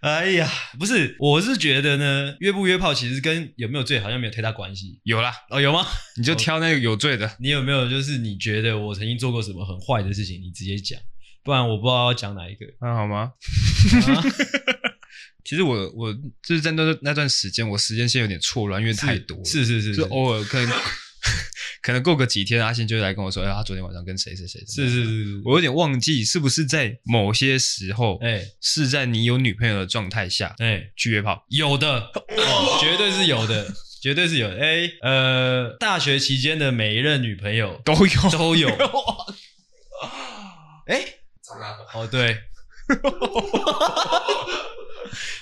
[0.00, 4.98] 哎呀，不是，我是觉得呢，约不约炮其实跟有没有罪好像没有太大关系。
[5.04, 5.86] 有啦，哦，有吗？
[6.18, 7.36] 你就挑那个有罪的。
[7.38, 10.40] 你有没有就是你觉得我曾经做过什么很坏的事情？
[10.42, 10.98] 你直接讲，
[11.44, 12.66] 不然我不知道要讲哪一个。
[12.80, 13.16] 那、啊、好吗？
[13.18, 14.24] 啊、
[15.44, 19.44] 其实我我就是在那那段时间，我时间线有点错乱，因为太多了。
[19.44, 20.68] 是是是，是，就偶尔可能。
[21.82, 31.44] 可能过个几天，阿信就会来跟我说：“哎，他昨天晚上跟谁谁谁。”是是是，我有点忘记是不是在某些时候，哎，是在你有女朋友的状态下，哎，去约炮。
[31.48, 34.58] 有的，哦，绝对是有的，绝对是有的。
[34.60, 38.68] 哎，呃，大学期间的每一任女朋友都有都有。
[40.86, 41.04] 哎，
[41.94, 42.38] 哦对，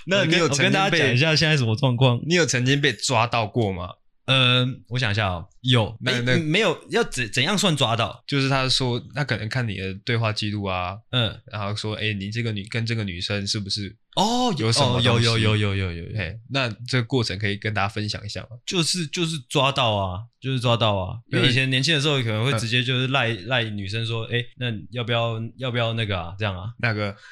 [0.07, 2.21] 那你有我跟大家讲一下现在什么状况？
[2.27, 3.95] 你有曾经被抓到过吗？
[4.31, 8.23] 呃，我想一下哦，有，没，没有，要怎怎样算抓到？
[8.29, 13.97] 就是他说，他可能看你的对话记录啊，嗯，然后说，哎，你这个女跟这个女生是不是？
[14.15, 15.01] 哦，有什么？
[15.01, 16.17] 有有有有有有有。
[16.17, 18.51] 嘿，那这个过程可以跟大家分享一下吗？
[18.65, 21.19] 就是就是抓到啊，就是抓到啊。
[21.33, 26.35] 因为以前年轻的时候可能会直接就是赖赖女生说，哎，那要不要要不要那个啊？
[26.39, 26.71] 这样啊？
[26.79, 27.17] 那个？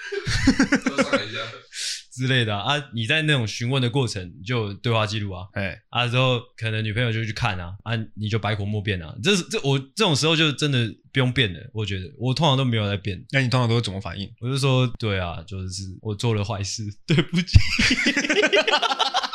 [2.19, 14.29] 之类的啊，你在那种询问的过程就有对话记录啊，哎，啊之后可能女朋友就去看啊，啊你就百口莫辩啊，这是这我这种时候就真的不用辩了，我觉得我通常都没有在辩，那你通常都是怎么反应？
[14.41, 17.57] 我就说对啊，就是我做了坏事，对不起。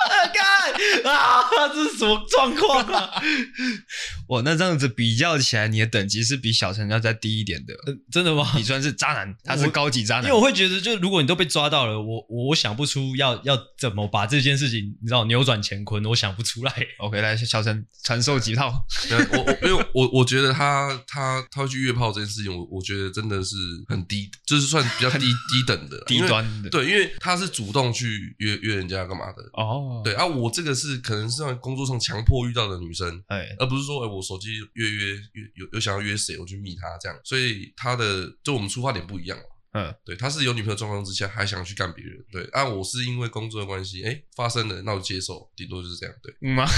[1.09, 3.21] 啊，这是什么状况啊？
[4.29, 7.73] 哇，那这样子比较起来，你的等级是比小陈要再低一点的。
[7.85, 8.51] 呃，真的吗？
[8.55, 10.23] 你算是渣男，他是高级渣男。
[10.23, 16.73] 因为我会觉得，就如果你都被抓到了，我我想不出要要怎么把这件事情，你知道扭转乾坤，我想不出来。
[16.99, 18.73] OK，来，小陈传授几套。
[19.09, 23.55] 我我因为我我觉得他他他会去约炮这件事情，我我觉得真的是
[23.87, 26.69] 很低，就是算比较低低等的低端的。
[26.69, 29.43] 对，因为他是主动去约约人家干嘛的。
[29.53, 30.93] 哦，对啊，我这个是。
[31.03, 46.65] 可能是在工作上强迫遇到的女生，哎，而不是说，哎，我手机约约约有有想要约谁，我去密她这样，所以她的就我们出发点不一样嘛，嗯，对，他是有女朋友状况之下还想去干别人，对，啊，我是因为工作的关系，哎，发生了，那我接受，顶多就是这样，对，嗯吗？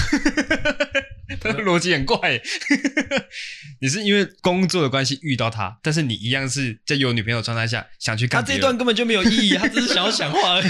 [1.40, 2.40] 他的逻辑很怪，
[3.82, 10.66] 你是因为工作的关系遇到他，但是你一样是在有女朋友状态下想去干，他这段根本就没有意义，他只是想要讲话而已。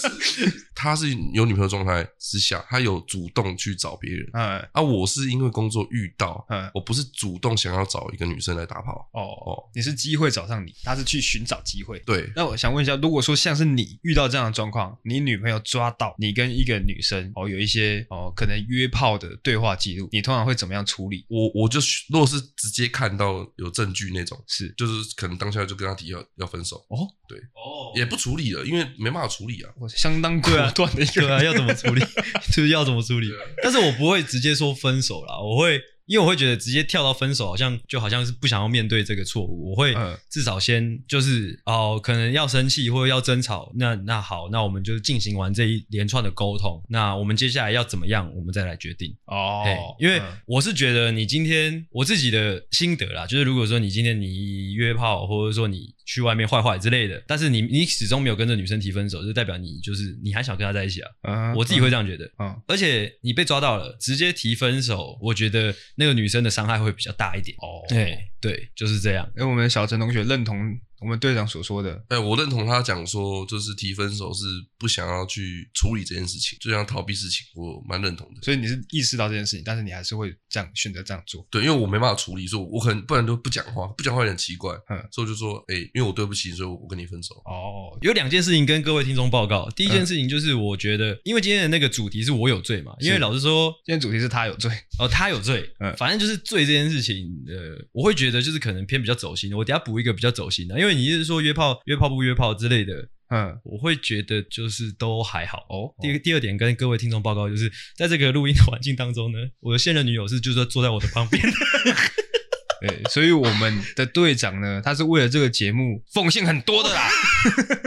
[0.76, 4.28] 他是有女朋友状态之下，他有主动去找别人。
[4.34, 9.08] 嗯，啊，我是因为工作遇到，嗯，我不是主动想要找一个女生来打炮。
[9.14, 11.98] 哦哦，你是机会找上你，他是去寻找机会。
[12.00, 21.24] 对，那我想问一下，如果说像是你遇到这样的状况，你女朋友抓到你跟一个女生哦有一些哦可能约炮的对话记录，你通常会怎么样处理？
[21.28, 26.76] 我我就如果是直接看到有证据那种，是就是可能当下就跟他提要要分手。
[26.88, 30.52] 哦，对，哦，也不处理了，因为没办法处理啊，我相当果。
[30.74, 32.00] 断的一个，啊，要怎么处理？
[32.52, 33.30] 就是要怎么处理？
[33.62, 35.80] 但是我不会直接说分手啦，我会。
[36.06, 39.70] 因为我会觉得直接跳到分手，好像就好像是不想要面对这个错误。
[39.70, 39.94] 我会
[40.30, 46.80] 至少先就是哦，可能要生气或者要争吵，那那好，那我们就进行完这一连串的沟通。
[46.88, 49.64] 那我们接下来要怎么样，我们再来决定哦。
[49.98, 61.10] 因为我是觉得你今天我自己的心得啦，就是如果说你今天你约炮，或者说你去外面坏坏之类的，但是你你始终没有跟这女生提分手，就代表你就是你还想跟她在一起啊。
[61.28, 62.24] 嗯，我自己会这样觉得。
[62.38, 65.74] 嗯，而且你被抓到了，直接提分手，我觉得。
[65.98, 69.26] 那个女生的伤害会比较大一点哦，对对，就是这样。
[69.36, 70.78] 因为我们小陈同学认同。
[71.00, 74.44] 我们队长所说的，哎、欸，我认同他讲说，就是提分手是
[74.78, 78.40] 不想要去处理这件事情，就想逃避事情，我蛮认同的。
[78.42, 81.46] 所以你是意识到这件事情，但是你还是会这样选择这样做。
[81.50, 84.72] 对，因为我没办法处理，所以我可能不然都不讲话，不讲话有点奇怪。
[84.88, 87.34] 嗯，所以我就说，哎、欸，因为我对不起，所以我跟你分手。
[87.44, 89.68] 哦，有两件事情跟各位听众报告。
[89.76, 94.70] 第一件事情就是，我觉得，因为今天的那个主题是我有罪嘛，因为老实说，今天主题是他有罪。
[94.98, 95.70] 哦，他有罪。
[95.80, 99.52] 嗯，反正就是罪这件事情，呃，我会觉得就是可能偏比较走心。
[99.52, 101.80] 我等下补一个比较走心的，因为你一直说约炮。
[101.86, 105.94] 约炮不约炮之类的，嗯，我会觉得就是都还好哦。
[106.00, 111.42] 第一第二点跟各位听众报告，就是在这个录音的环境当中呢， 我的现任女友是就是坐在我的旁边。
[112.80, 117.08] 对，所以我们的队长呢，他是为了这个节目奉献很多的啦。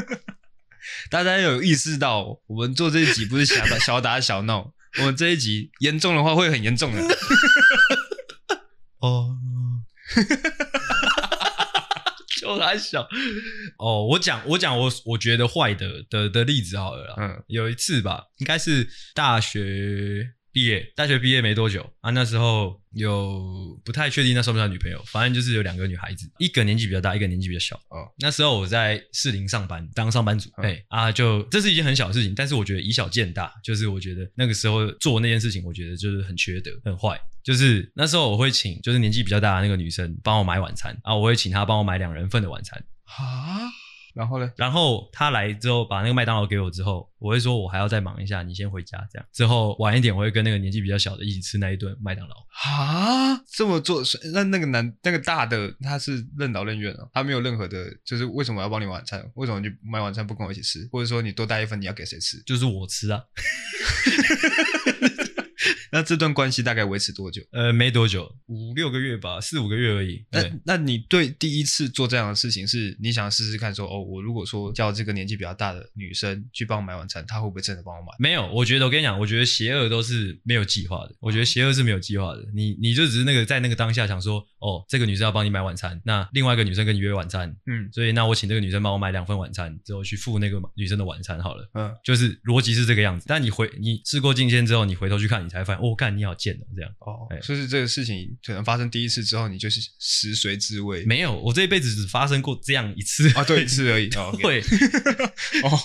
[1.11, 7.01] 大家有意识到，我们做这一集不是小打小打小闹，我们这一集严重的话会很严重的。
[8.99, 9.35] 哦。
[12.57, 13.07] 就还小
[13.77, 17.15] 哦，我讲我讲我我觉得坏的的的例子好了啦。
[17.17, 20.33] 嗯，有一次吧，应该是大学。
[20.51, 27.75] 毕业，大学毕业没多久啊，那时候有不太确定那算不算女朋友，反正就是有两个女孩子，一个年纪比较大，一个年纪比较小。
[27.89, 30.49] 哦，那时候我在士林上班，当上班族。
[30.57, 37.15] 哎、嗯、啊，就这是一件很小的事情，但是我觉得以小见大，就是我觉得那个时候做那件事情，我觉得就是很缺德，很坏。
[37.49, 42.77] 就是那时候我会请，就是年纪比较大的那个女生帮我买晚餐啊，我会请她帮我买两人份的晚餐。
[43.05, 43.65] 啊？
[44.13, 44.51] 然后呢？
[44.55, 48.99] 然后她来之后，把那个麦当劳给我之后，我会说，我还要再忙一下，你先回家。
[49.11, 52.35] 这样之后晚一点，我会跟那个年纪比较小的一起吃那一顿麦当劳。
[52.69, 59.27] 啊，这么做，那那个男那个大的他是任劳任怨啊，他没有任何的，就是为什么要帮你晚餐？
[59.33, 60.87] 为什么你买晚餐不跟我一起吃？
[60.91, 62.39] 或者说你多带一份，你要给谁吃？
[62.43, 63.23] 就是我吃啊。
[65.91, 67.41] 那这段关系大概维持多久？
[67.51, 70.25] 呃，没多久，五六个月吧，四五个月而已。
[70.31, 78.07] 那那你对第一次做这样的事情，是你想试试看说，哦，我如果说叫这个年纪比较大的女生去帮我买晚餐，她会不会真的帮我买？
[78.19, 81.15] 没有，我觉得我跟你讲，我觉得邪恶都是没有计划的。
[81.19, 82.45] 我觉得邪恶是没有计划的。
[82.53, 91.69] 你你就只是那个在那个当下想说，哦，这个女生要帮你买晚餐，那另外一个女生跟你约晚餐，嗯，所以那我请这个女生帮我买两份晚餐，之后去付那个女生的晚餐好了。
[91.73, 93.25] 嗯，就是逻辑是这个样子。
[93.27, 96.91] 但你回你事过境迁之后，你回头去看，你才发现，哦，干，你好贱哦，这样。
[96.99, 101.03] 哦，就是这个事情可能发生第一次之后，你就是食髓知味。
[101.05, 104.09] 没有，我这一辈子只发生过这样一次啊，对，一次而已。
[104.17, 104.61] 哦，对。
[105.63, 105.79] 哦，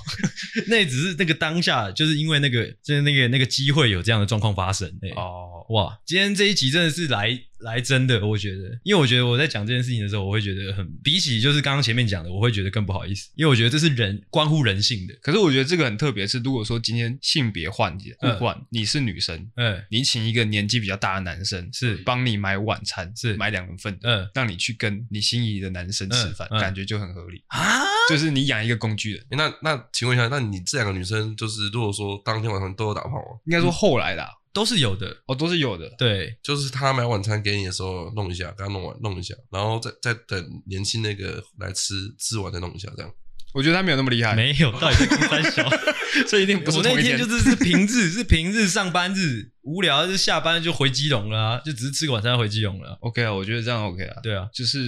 [0.66, 4.88] 那只是那个当下，就是因为那个，就是那个那个机会有这样的状况发生。
[5.16, 7.40] 哦，哇，今天这一集真的是来。
[7.64, 15.14] 来真的，我觉得，因为我觉得我在讲这件事情的时候，我会觉得很比起就是刚刚前面讲的，我会觉得更不好意思，因为我觉得这是人关乎人性的。
[15.22, 29.24] 可是我觉得这个很特别，是如果说今天性别换互换，嗯、你是女生，嗯，你请一个年纪比较大的男生是帮你买晚餐，是买两份，嗯，让你去跟你心仪的男生吃饭，嗯嗯、感觉就很合理啊，就是你养一个工具人。
[29.30, 33.40] 那那请问一下，那你这两个女生就是如果说当天晚上都有打炮吗？
[33.46, 34.28] 应该说后来的、啊。
[34.54, 35.92] 都是有的哦，都是有的。
[35.98, 43.12] 对，就是他买晚餐给你的时候弄一下，给他弄完弄一下，然后再再等年轻那个来吃，吃完再弄一下，这样。
[43.52, 45.68] 我觉得他没有那么厉害，没有， 到底是公三小，
[46.26, 46.78] 所以一定不是。
[46.78, 52.98] 我那天就是是平日，是平日上班日，无聊就下班就回基隆了啊，就只是吃个晚餐回基隆了。
[53.00, 54.20] OK 啊，我觉得这样 OK 啊。
[54.22, 54.80] 对啊，就是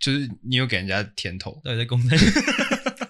[0.00, 2.26] 就是你有给人家甜头，到底在公三小。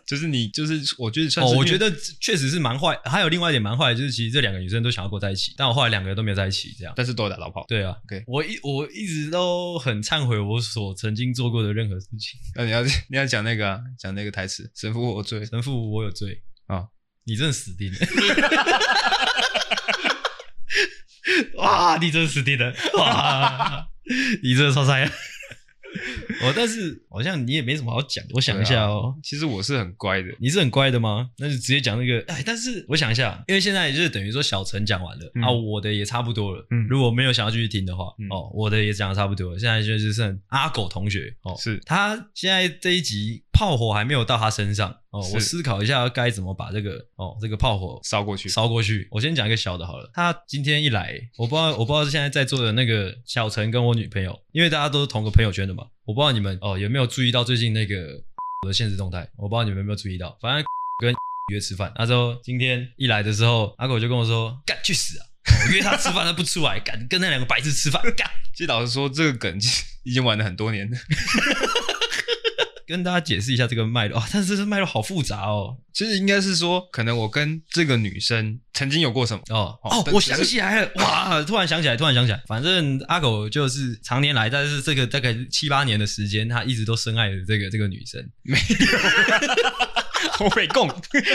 [0.08, 2.98] 就是你，就是我觉得算是，哦，我觉得确实是蛮坏。
[3.04, 6.94] 还有另外一点蛮坏的，就是其实这两个女生都想要跟我在一起，但我后来两个人都没有在一起，这样。
[6.96, 7.66] 但是都有打老炮。
[7.68, 8.24] 对啊，OK。
[8.26, 12.40] 我一我一直都很忏悔我所曾经做过的任何事情。
[12.54, 16.88] 那你要 你要讲那个啊，讲那个台词，神父我罪，神父我有罪啊，哦，
[17.24, 17.98] 你真的死定了。
[21.56, 22.74] 哇，你真的死定了。
[22.96, 23.86] 哇，
[24.42, 25.12] 你真的超菜。
[26.42, 28.24] 哦，但是好像你也没什么好讲。
[28.34, 30.28] 我想一下哦，其实我是很乖的。
[30.40, 31.30] 你是很乖的吗？
[31.38, 32.24] 那就直接讲那个。
[32.32, 36.66] 哎，但是我想一下，因为现在就是等于说小陈讲完了啊，我的也差不多了。
[36.70, 39.58] 嗯，如果没有想要继续听的话，哦，我的也讲的差不多了。
[39.58, 45.18] 现在就是剩阿狗同学哦，是他现在这一集炮火还没有到他身上哦。
[45.34, 49.08] 我思考一下该怎么把这个哦这个炮火烧过去，烧过去。
[49.10, 50.08] 我先讲一个小的好了。
[50.14, 55.84] 他今天一来，我不知道我不知道是现在在座的那个小陈跟我女朋友，因为大家都是同个朋友圈的嘛。
[56.04, 58.22] 我不知道你们哦有没有注意到最近那个
[58.62, 59.28] 我 的现实动态？
[59.36, 60.64] 我不知道你们有没有注意到，反正
[61.02, 61.12] 跟
[61.52, 65.26] 约吃饭，那时候今天一来的时候，阿狗就跟我说：“干去死啊！
[65.66, 69.58] 我约他吃饭他不出来，干跟那两个白痴吃饭干。”其实老实说，这个梗
[70.04, 70.96] 已经玩了很多年了。
[72.88, 74.18] 跟大家解释一下这个脉络。
[74.18, 75.76] 啊，但是这脉络好复杂哦。
[75.92, 79.42] 其实应该是说，可能我跟这个女生曾经有过什么。
[79.50, 90.88] 哦哦，我想起来了，哇，突然想起来，突然想起来，反正阿狗就是常年来，但是这个大概七八年的时间，他一直都深爱着这个这个女生，没有， 我被供，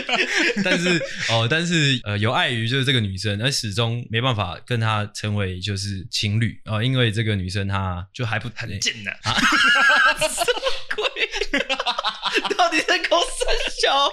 [0.64, 6.58] 但是哦，但是呃，有碍于就是这个女生，而始终没办法跟她成为就是情侣。
[6.64, 9.36] 啊，因为这个女生她就还不很贱呢啊。
[12.58, 14.08] 到底在搞三小？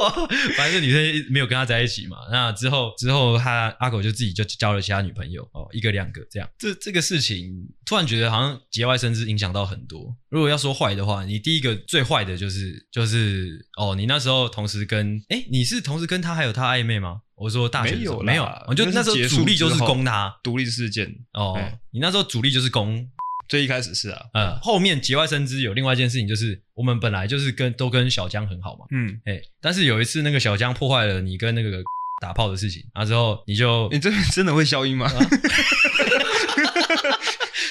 [0.00, 2.16] 哇，反正女生没有跟他在一起嘛。
[2.30, 6.48] 那之后之后，他阿狗就自己就交了其他女朋友哦，一个两个这样。
[6.58, 7.52] 这这个事情
[7.84, 10.14] 突然觉得好像节外生枝，影响到很多。
[10.30, 17.20] 如果要说坏的话，你第一个最坏的就是就是哦，你那时候同时跟哎，你是同时跟他还有他暧昧吗？
[17.34, 21.58] 我说大学没有没有，我就那时候主力就是攻他独立事件哦。
[21.90, 23.10] 你那时候主力就是攻。
[23.52, 31.82] 最一开始是啊，嗯，后面节外生枝有另外一件事情，就是我们本来就是跟都跟小江很好嘛，嗯，哎，但是有一次那个小江破坏了你跟那个
[32.22, 35.06] 打炮的事情，啊之后你就你这边真的会消音吗？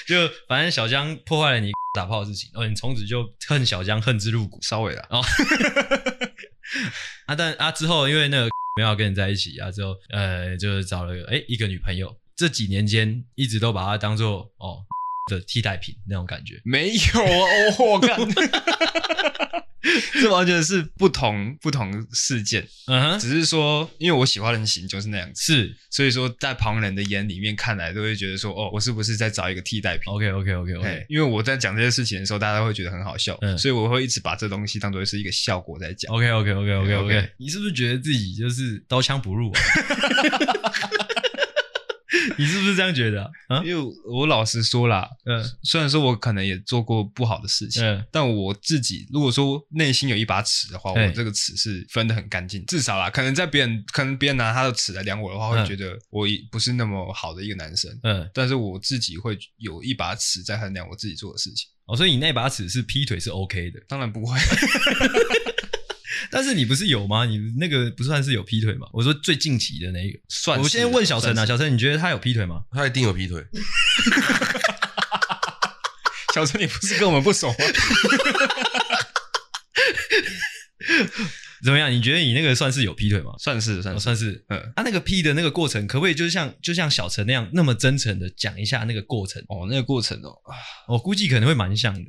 [0.07, 5.19] 就反正小江破坏了你 打炮的事情，然后你从此就恨小江恨之入骨，稍微啦，哦，
[7.25, 14.85] 啊但啊之后因为那个没有跟你在一起啊之后呃就是找了哎一个女朋友，这几年间一直都把她当做哦。
[15.27, 18.17] 的替代品那种感觉没有啊，我看
[20.13, 36.13] 这完全是不同不同事件，嗯哼，只是说因为我喜欢的型就是那样子，是，所以说在旁人的眼里面看来都会觉得说，哦，我是不是在找一个替代品？OK OK OK OK，因为我在讲这些事情的时候，大家会觉得很好笑，嗯，所以我会一直把这东西当做是一个效果在讲。
[36.13, 39.59] OK OK OK OK OK，你是不是觉得自己就是刀枪不入啊？
[42.37, 43.29] 你是不是这样觉得
[43.63, 61.69] 因为我老实说啦，嗯，虽然说我可能也做过不好的事情，嗯，但我自己如果说内心有一把尺的话，我这个尺是分的很干净，至少啦，可能在别人可能别人拿他的尺来量我的话，会觉得我不是那么好的一个男生，嗯，但是我自己会有一把尺在衡量我自己做的事情。
[61.85, 63.79] 哦，所以你那把尺是劈腿是 OK 的？
[63.87, 64.37] 当然不会。
[66.29, 67.25] 但是你不是有吗？
[67.25, 68.87] 你那个不算是有劈腿吗？
[68.93, 70.59] 我说最近期的那一个，算。
[70.59, 72.61] 我先问小陈啊，小陈，你觉得他有劈腿吗？
[72.71, 73.43] 他一定有劈腿。
[76.33, 77.55] 小陈，你不是跟我们不熟吗？
[81.63, 81.91] 怎么样？
[81.91, 83.31] 你觉得你那个算是有劈腿吗？
[83.37, 84.43] 算是，算是，算是。
[84.49, 89.41] 嗯，他、啊、那个劈的那个过程，可不可以就是像就像小陈那样那么真诚的讲一下那个过程？
[89.47, 90.33] 哦，那个过程哦，
[90.87, 92.01] 我估计可能会蛮像的。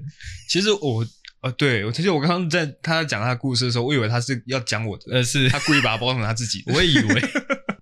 [0.48, 1.06] 其实我。
[1.42, 6.72] 呃，对，我其实我刚刚在他讲他的故事的时候，我以为他是要讲我的，呃，是他故意把它包成他自己的。
[6.72, 7.22] 我也以为，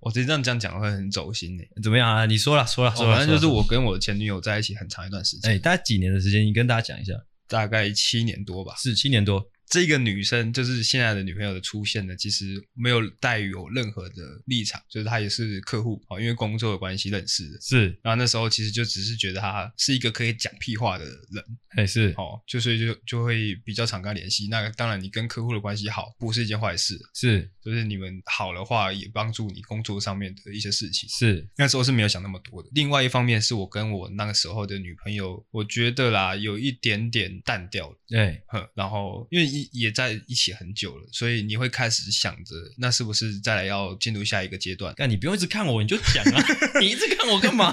[0.01, 1.69] 我直接这样讲讲会很走心诶。
[1.83, 2.25] 怎么样啊？
[2.25, 6.45] 你说了，说了，说了，反正就是我跟我前女友在一起很长一段时间，哎，大概几年的时间？
[6.45, 7.13] 你跟大家讲一下，
[7.49, 9.45] 大概七年多吧，是七年多。
[9.71, 17.59] 这个女生就是现在的女朋友的出现呢，其实没有带有任何的立场，就是她也是客户啊，因为工作的关系认识的。
[17.61, 21.45] 是，然后那时候其实就只是觉得她是一个可以讲屁话的人，
[21.77, 24.49] 哎是，哦，就所以就就会比较常跟她联系。
[24.49, 31.09] 那当然，你跟客户的关系好不是一件坏事，是，就是你们好的话也帮助你工作上面的一些事情。
[31.09, 32.69] 是，那时候是没有想那么多的。
[32.73, 40.51] 另外一方面是我跟我那个时候的女朋友，我觉得啦有一点点淡掉了，对，哼，然后因为也也在一起。
[40.61, 44.93] 很久了，所以你会开始想着，那是不是再来要进入下一个阶段？
[44.97, 46.45] 但你不用一直看我，你就讲啊！
[46.81, 47.73] 你一直看我干嘛？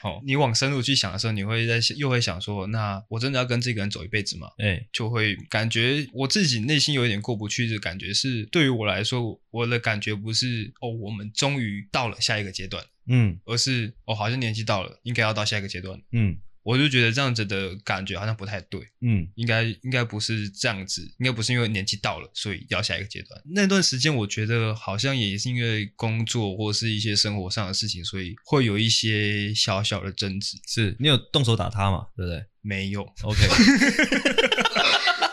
[0.00, 4.48] 好，你往深入去想的时候，你会在又会想说，那我真的要跟这个人走一辈子吗？
[4.58, 8.14] 哎、欸，就会感觉我自己内心有一点过不去的感觉。
[8.14, 16.38] 是对于我来说，我的感觉不是哦，我们终于到了下一个阶段，嗯，而是哦，好像年纪到了，应该要到下一个阶段，嗯。
[16.62, 23.42] 我就觉得这样子的感觉好像不太对，嗯，应该应该不是这样子，应该不是因为年纪到了，所以要下一个阶段。
[23.54, 30.56] 那段时间我觉得好像也是因为工作或是一些生活上的事情，所以会有一些小小的争执。
[30.66, 32.06] 是你有动手打他吗？
[32.16, 32.44] 对不对？
[32.60, 33.02] 没有。
[33.22, 33.40] OK。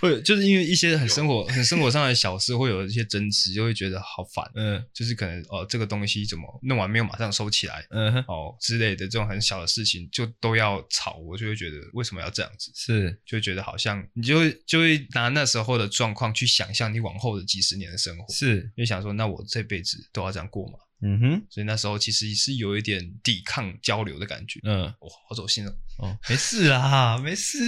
[0.00, 4.50] 会就是因为一些很生活、很生活上的小事，会有一些争执，就会觉得好烦。
[4.54, 12.72] 嗯，就是可能哦，这个东西怎么弄完没有马上收起来，嗯哼，哦之类的这种很小的事情，就都要吵，我就会觉得为什么要这样子？
[12.74, 20.78] 是，就会觉得好像你就会就会拿那时候的状况去想象你往后的几十年的生活，是，就想说那我这辈子都要这样过吗？
[21.02, 24.60] 嗯哼，所以那时候其实是有一点抵抗交流的感觉。
[24.64, 25.74] 嗯，哇，好走心了。
[25.98, 27.58] 哦， 没事啦，没事，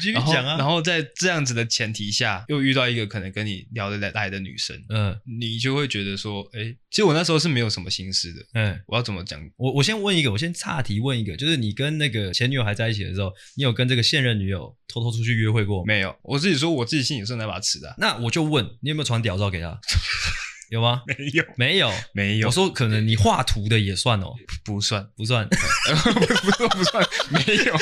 [0.00, 0.56] 继续讲啊。
[0.56, 8.46] 然后在这样子的前提下，又遇到一个可能跟你聊得来的女生，嗯，你就会觉得说，哎，其实我那时候是没有什么心思的。
[8.54, 9.40] 嗯，我要怎么讲？
[9.56, 15.84] 我我先问一个，我先岔题问一个，就是你跟那个前女友还在一起的时候，你有跟这个现任女友偷偷出去约会过？
[15.84, 17.94] 没有，我自己说我自己心里是那把尺的。
[17.98, 19.78] 那我就问你有没有传屌照给他？
[20.72, 21.02] 有吗？
[21.06, 22.46] 没有，没有，没有。
[22.48, 24.32] 我说可能你画图的也算哦，
[24.64, 27.76] 不算，不算，不算，不算，没有，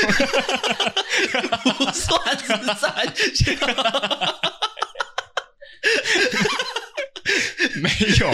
[1.78, 3.52] 不算是三小，
[7.80, 7.88] 没
[8.18, 8.28] 有。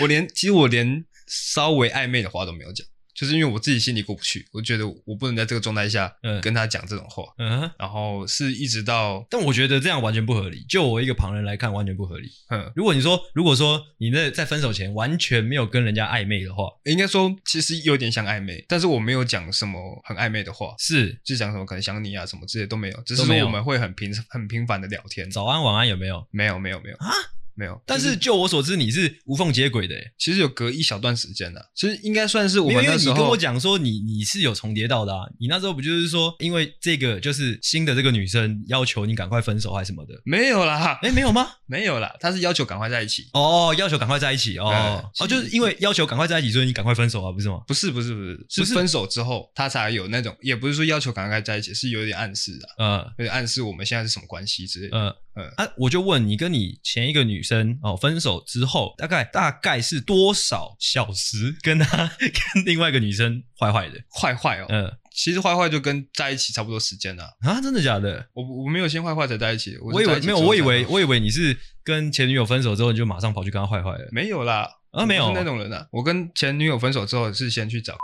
[0.00, 2.86] 我连其实我连稍微暧昧的话都没有讲。
[3.20, 6.10] 就是因为我自己心里过不去，我觉得我不能在这个状态下
[6.40, 10.64] 跟他讲这种话，嗯，然后是一直到，但我觉得这样完全不合理。
[10.66, 12.30] 就我一个旁人来看，完全不合理。
[12.48, 26.26] 嗯，如果你说，如果说你那在分手前完全没有跟人家暧昧的话，应该说其实有点像暧昧，但是我没有讲什么很暧昧的话，是就讲什么可能想你啊什么之类都没有，只是说我们会很平很频繁的聊天，早安晚安有没有？
[26.30, 27.06] 没有没有没有啊。
[27.54, 29.94] 没有，但是就我所知，你是无缝接轨的。
[30.18, 32.94] 其实有隔一小段时间的，其实应该算是我们那时候。
[32.98, 40.14] 因为你跟我讲说你你是有重叠到的啊，你那时候不就是说，因为这个就是新的这个女生要求你赶快分手还是什么的？
[40.24, 41.46] 没有啦，哎，没有吗？
[41.66, 43.28] 没有啦，她是要求赶快在一起。
[43.32, 47.60] 哦，要求赶快在一起哦哦，就是因为要求赶快在一起，所以你赶快分手啊，不是吗？
[47.66, 55.14] 不是不是不是，是分手之后她才有那种，也不是说要求赶快在一起，是有点暗示的，嗯，有点暗示我们现在是什么关系之类的，嗯。
[55.40, 63.98] 嗯啊，我就问你，跟你前一个女生哦分手之后，大概大概是多少小时跟她 跟另外一个女生坏坏的？
[64.14, 68.26] 坏坏哦，嗯，其实坏坏就跟在一起差不多时间了啊，真的假的？
[68.34, 77.96] 我我没有先坏坏才在一起，我以为没有，我以为我以为你是跟前女友分手之后你就马上跑去跟她坏坏了，没有啦，啊没有，是那种人啊，我跟前女友分手之后是先去找。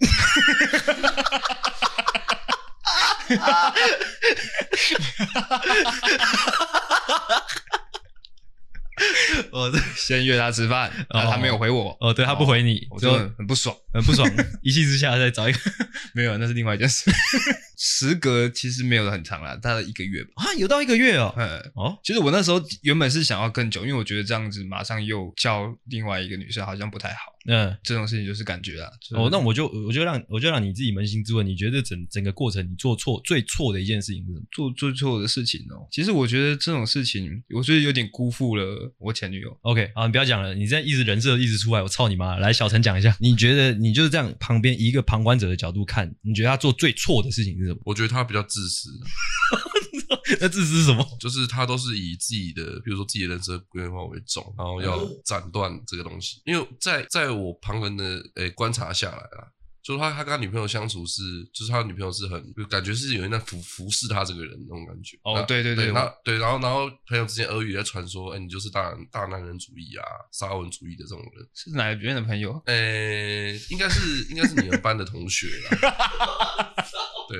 [3.36, 3.74] 哈，
[9.52, 11.96] 我先约他吃饭，然后他没有回我。
[12.00, 14.30] 哦，对，他不回你，我就很不爽， 很不爽。
[14.62, 15.58] 一气之下再找一个，
[16.12, 17.10] 没有，那是另外一件事。
[17.78, 20.30] 时隔其实没有很长了，大概一个月吧。
[20.36, 21.34] 啊，有到一个月哦。
[21.38, 27.29] 嗯，哦，其实我那时候原本是想要更久，因为我觉得这样子马上又叫另外一个女生，好像不太好。
[27.46, 28.90] 嗯，这种事情就是感觉啊。
[29.12, 34.42] 哦，那我就我就让我就让你自己扪心自问，你觉得整整个过程你做错最错的一件事情是什么？
[34.52, 39.56] 做最错的事情哦，其实我觉得这种事情，我觉得有点辜负了我前女友。
[39.62, 42.36] OK，好，你不要讲了，你这样一直人设一直出来，我操你妈！
[42.36, 47.80] 来，小陈讲一下，你觉得你就是这样旁边一个旁观者的角度看，你觉得他做最错的事情是什么？
[47.86, 48.90] 我觉得他比较自私。
[50.40, 51.06] 那自私是什么？
[51.20, 56.40] 就是他都是以自己的，比如说自己的人生规划为重，然后要斩断这个东西。
[56.44, 58.04] 因为在在我旁人的
[58.34, 59.48] 诶、欸、观察下来啊。
[59.82, 61.22] 就是他，他跟他女朋友相处是，
[61.54, 65.16] 就是他女朋友是很，就感觉是有人在服服侍他这个人那种感觉。
[65.22, 71.48] 哦，对对对，那，对，然后然后朋友之间耳语在传说，哎，你就是大大男人主义啊，沙文主义的这种人。
[71.54, 72.62] 是哪个别人的朋友？
[72.66, 76.74] 呃，应该是应该是你们班的同学啦。
[77.30, 77.38] 对，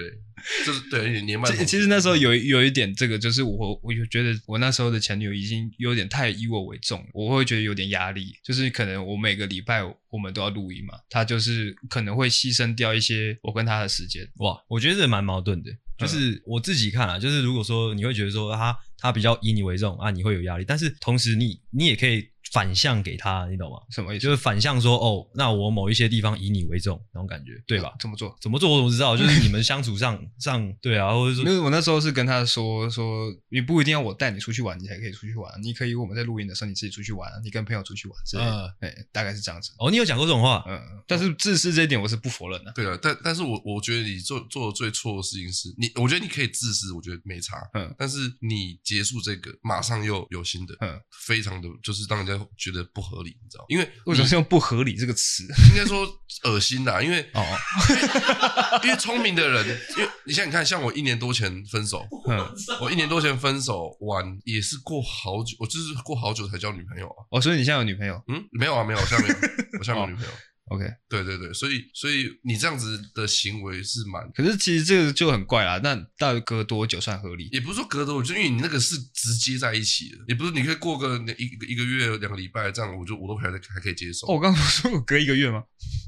[0.65, 1.51] 就是对年迈。
[1.67, 12.30] 其实那时候有有一点这个，就是我我就觉得我那时候的前女友已经有点太以我为重，我会觉得有点压力，就是可能我每个礼拜我们都要录音嘛，他就是可能会。
[12.31, 15.71] 牺牲掉一些我跟他的时间，哇，我觉得这蛮矛盾的。
[15.99, 22.27] 就是我自己看啊，就是如果说你会觉得说他他比较以你为重啊，你会有压力，但是同时你你也可以。
[22.53, 23.79] 反向给他，你懂吗？
[23.91, 24.23] 什么意思？
[24.25, 27.95] 就是反向说，哦，那我某一些地方以你为重，那种感觉，对吧？
[28.01, 28.37] 怎么做？
[28.41, 28.71] 怎么做？
[28.73, 29.17] 我怎么知道？
[29.17, 39.71] 就是你们相处上 上，对啊，或者说，因为我那时候是跟他说说，你不一定要我带你出去玩，你才可以出去玩，你可以我们在录音的时候你自己出去玩，你跟朋友出去玩之类的，哎、呃，大概是这样子。
[39.79, 42.73] 哦，你有讲过这种话，嗯，但是自私这一点我是不否认的。
[42.75, 53.21] 对啊，但但是我我觉得你做做的最错的事情是你，我觉得你可以自私，我觉得没差，嗯，但是你结束这个，马上又有新的，嗯，非常的就是让人家觉得不合。
[53.23, 53.65] 理，你知道？
[53.69, 55.45] 因为为什么是用“不合理”这个词？
[55.71, 56.07] 应该说
[56.45, 57.03] 恶心啦。
[57.03, 57.45] 因为哦，
[58.83, 59.67] 因为聪明的人，
[59.97, 67.27] 因为你想想看，像我一年多前分手，嗯，我一年多前分手完也是过好久，我就是过好久才交女朋友啊。
[67.31, 68.23] 哦，所以你现在有女朋友？
[68.29, 69.35] 嗯，没有啊，没有，我现在没有，
[69.79, 70.31] 我现在没有女朋友。
[70.31, 70.35] 哦
[70.71, 75.81] OK，对对对，所以所以你这样子的行为是蛮，可是其实这个就很怪啦。
[75.83, 77.49] 那到底隔多久算合理？
[77.51, 84.29] 也不是说隔多久，就因为你那个是直接在一起的，也不是你可以过个一一个月两个礼拜这样，我就我都还还可以接受。
[84.29, 85.63] 哦，我刚刚说我隔一个月吗？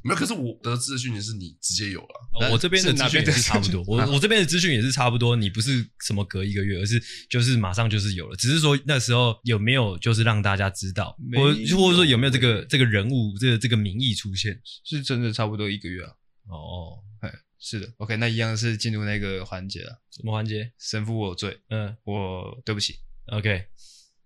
[0.04, 2.30] 没有，可是我得知的讯息是你直接有了。
[2.40, 5.34] 哦，我这边的资讯也是差不多，我我这边的资讯也是差不多。
[5.34, 11.44] 你不是什么隔一个月，而是就是马上就是有了，只是说那时候有没有就是让大家知道，或
[11.76, 14.51] 或者说有没有这个这个人物这个这个名义出现，
[14.84, 15.32] 是真的。
[15.32, 16.10] 差不多一个月啊。
[16.48, 17.92] 哦，哎，是的。
[17.98, 20.02] OK，那一样是进入那个环节了。
[20.10, 20.72] 什么环节？
[20.78, 21.60] 神父，我有罪。
[21.68, 22.98] 嗯，我对不起。
[23.32, 23.66] OK，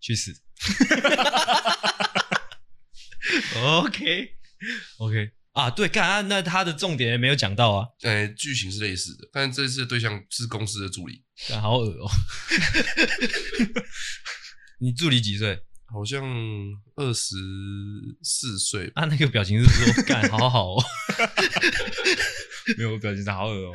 [0.01, 0.35] 去死。
[3.57, 4.31] OK，OK、okay.
[4.99, 5.31] okay.
[5.53, 7.89] 啊，对，干啊，那他的重点也没有讲到啊。
[8.03, 11.23] 呃，剧情是类似的，但这次的对象是公司的助理。
[11.49, 12.09] 干，好恶哦。
[14.81, 15.63] 你助理几岁？
[15.87, 16.23] 好像
[16.97, 17.35] 二十
[18.23, 20.85] 四岁，啊，那个表情是说干，好好哦，
[22.77, 23.73] 没有表情，他好恶哦。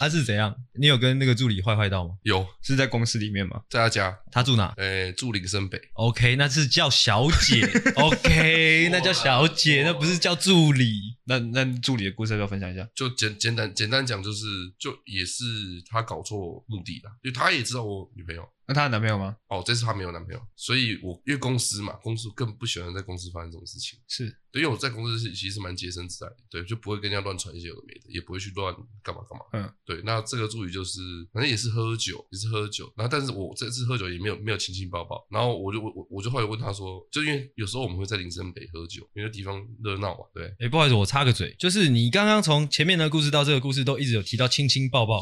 [0.00, 0.54] 他、啊、是怎样？
[0.78, 2.14] 你有跟那个助理坏坏到吗？
[2.22, 3.62] 有，是在公司里面吗？
[3.68, 4.72] 在他家，他住哪？
[4.76, 5.80] 诶、欸，住林森北。
[5.94, 7.68] OK，那是叫小姐。
[7.96, 11.17] OK， 那叫小姐，那不是叫助理。
[11.28, 12.88] 那那助理的故事要不要分享一下？
[12.94, 14.46] 就简简单简单讲，就是
[14.78, 15.44] 就也是
[15.86, 18.48] 他搞错目的了，因为他也知道我女朋友。
[18.70, 19.34] 那他的男朋友吗？
[19.48, 23.98] 哦，这次他没有男朋友，所以我因为公司嘛，公司更不喜欢在公司发生这种事情。
[24.06, 29.44] 是对，因为我在公司是其实蛮洁身自爱的，对，就不会跟人家乱传一些有的没的，也不会去乱干嘛干嘛。
[29.54, 30.02] 嗯，对。
[30.04, 31.00] 那这个助理就是，
[31.32, 32.92] 反正也是喝酒，也是喝酒。
[32.94, 35.26] 然后，但是我这次喝酒也没有没有亲亲抱抱。
[35.30, 40.54] 然后我就我我就后来问他说，就因为有时候我们会在林森北喝酒，因为地方热闹嘛，对。
[40.58, 45.20] 哎，不好意思，我插个嘴，就是你刚刚从前面的故事到这个故事都一直有提到亲亲抱抱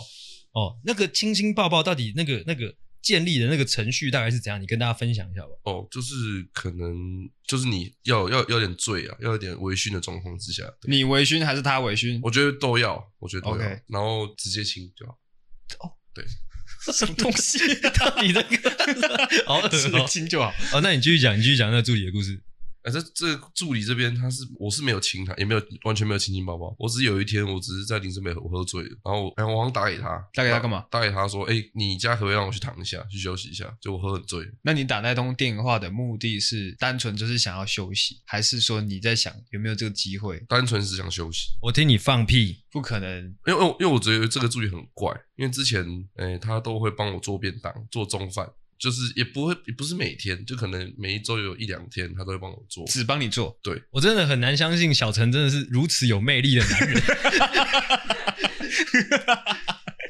[0.53, 2.75] 哦，那个亲亲抱抱到底那个那个。
[3.03, 4.61] 建立的那个程序大概是怎样？
[4.61, 5.51] 你跟大家分享一下吧。
[5.63, 6.17] 哦，就是
[6.53, 6.93] 可能
[7.47, 12.19] 就是你要要要点醉啊，要有点微醺的状况之下，你微醺还是他微醺？
[12.21, 13.63] 我觉得都要，我觉得都要。
[13.87, 15.13] 然后直接亲就好。
[15.79, 16.25] 哦，对，
[16.93, 17.59] 什么东西？
[17.97, 18.77] 到底这个
[19.47, 20.53] 好直接亲就好。
[20.73, 22.43] 哦，那你继续讲，你继续讲那个助理的故事。
[22.87, 26.73] 哎，这这个助理这边他是我是没有亲他，也没有完全没有亲亲抱抱。
[26.79, 30.87] 我只是有一天，我只是在林森北我喝醉了，然后哎，我好像打给他，打给他干嘛？
[30.89, 33.77] 打给他说，哎，你家可不可以让我去躺一下，去休息一下？
[33.81, 34.49] 就我喝很醉。
[34.63, 40.39] 那你打那通电话的目的是单纯就是想要休息，还是说你在想有没有这个机会？
[40.49, 41.49] 单纯是想休息。
[41.61, 45.85] 我听你放屁，不可能，因为因为我觉得这个助理很怪，因为之前
[46.15, 48.49] 哎他都会帮我做便当、做中饭。
[48.79, 53.59] 就是也不会，也不是每天，就可能每一周有一两天，他都会帮我做，只帮你做。
[53.63, 57.03] 对，我真的很难相信小陈真的是如此有魅力的男人。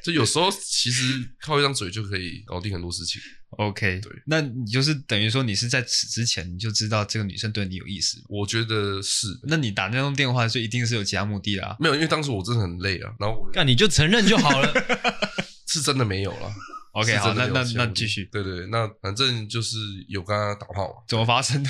[0.05, 1.03] 就有时候其实
[1.41, 3.21] 靠一张嘴就可以搞定很多事情。
[3.51, 8.23] OK，对，那你就是等于说你是在此之前你就知道这个女生对你有意思？
[8.29, 9.27] 我觉得是。
[9.49, 11.77] 那你打那通电话就一定是有其他目的啦？
[11.81, 13.13] 没有，因为当时我真的很累啊。
[13.19, 14.73] 然后，那你就承认就好了，
[15.67, 16.53] 是真的没有了。
[16.97, 18.25] OK，好，那那那继续。
[18.33, 19.77] 对对，那反正就是
[20.09, 20.95] 有跟他打炮嘛。
[21.07, 21.69] 怎么发生的？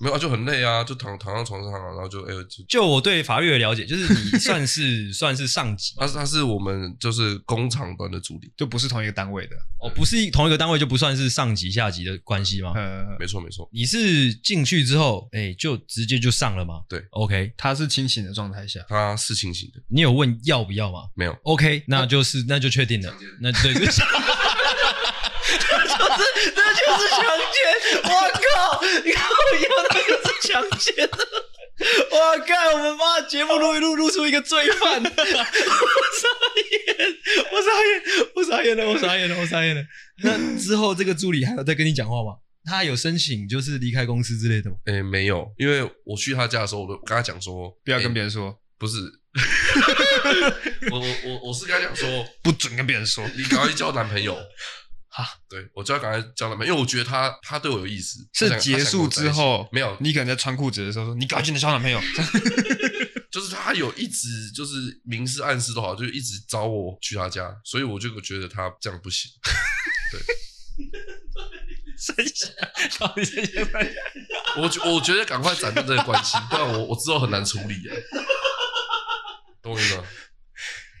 [0.00, 9.56] 没有啊，就很累啊，就躺躺在床上，然后就哎，就就我对法律的了解，就是你算是 算是上级，他是他是我们就是工厂端的助理，就不是同一个单位的。
[9.80, 12.72] 哦，不是同一个单位就不算是上级下级的关系吗？
[12.76, 13.68] 嗯，没错没错。
[13.72, 16.82] 你是进去之后，哎，就直接就上了吗？
[16.88, 19.80] 对，OK，他是清醒的状态下，他是清醒的。
[19.88, 21.08] 你有问要不要吗？
[21.14, 21.36] 没有。
[21.42, 23.12] OK，那就是那就确定了。
[23.40, 23.74] 那对。
[25.98, 27.18] 就是，那就是强
[27.52, 27.58] 奸！
[28.04, 28.82] 我靠！
[29.04, 31.08] 你看我以后那个是强奸！
[32.10, 32.14] 我
[32.46, 32.50] 靠！
[32.74, 35.02] 我们妈节目录一录，录出一个罪犯！
[35.02, 35.14] 我傻
[36.70, 36.94] 眼！
[37.52, 38.02] 我傻眼！
[38.34, 38.86] 我傻眼了！
[38.88, 39.36] 我傻眼了！
[39.38, 39.82] 我傻眼了！
[40.22, 42.38] 那之后这个助理还有在跟你讲话吗？
[42.64, 44.76] 他有申请就是离开公司之类的吗？
[44.86, 48.96] 诶，没有，因为我去他家的时候，我都跟他讲说，不要跟别人说，不是。
[50.90, 54.36] 我我我我是跟他讲说，不准跟别人说，你赶快去交男朋友。
[55.18, 58.20] 啊，对，我就要赶快交男朋友，因为我觉得他他对我有意思。
[58.32, 59.96] 是结束之后没有？
[60.00, 62.00] 你可能在穿裤子的时候说，你赶紧的交男朋友。
[63.28, 69.28] 就是他有一直就是明示暗示都好，就一直找我去他家，所以我就觉得他这样不行。
[70.12, 70.20] 对，
[71.98, 72.48] 剩下，
[74.56, 77.96] 我觉我觉得赶快斩断这个关系，不然我我之后很难处理啊。
[79.60, 80.04] 懂我意思吗？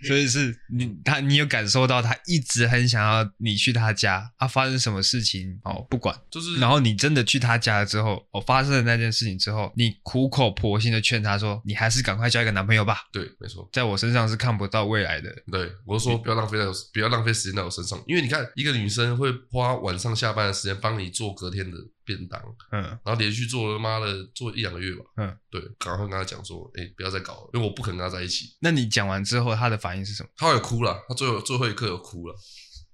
[0.02, 12.98] 所以是你他，你有感受到他一直很想要你去他家，他、啊、发生什么事情哦，不管，就是，然后你真的去他家了之后，哦，发生了那件事情之后，你苦口婆心的劝他说，你还是赶快交一个男朋友吧。
[13.12, 15.30] 对，没错，在我身上是看不到未来的。
[15.50, 21.76] 对，我说不要浪费在我，不要浪费时间在我身上，因为你看，一个女生会花晚上下班的时间帮你做隔天的。
[22.08, 22.42] 便当，
[22.72, 28.56] 嗯，然后连续做了妈的做一两个月吧，嗯，对，赶快跟他讲说，哎，不要再搞了，因为我不可能跟他在一起。
[28.60, 30.28] 那你讲完之后，他的反应是什么？
[30.38, 32.34] 他有哭了，他最后最后一刻有哭了。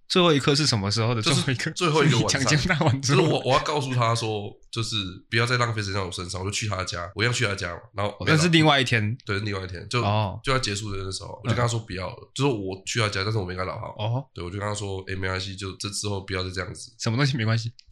[0.08, 1.22] 最后一刻是什么时候的？
[1.22, 4.96] 最后一刻，最后一个晚上，强奸大完之后，就是我我要告诉他说，就是
[5.30, 7.80] 不要再浪费时间在我身上，我就去他家，我一样去他家嘛。
[7.94, 16.92] 然后那是另外一天，对，另外一天就哦，就要结束的那时候，我就跟他说不要了，就是我去他家，但是我没跟他老好哦，对，我就跟他说，哎，没关系，就这之后不要再这样子。
[16.98, 17.72] 什么东西没关系？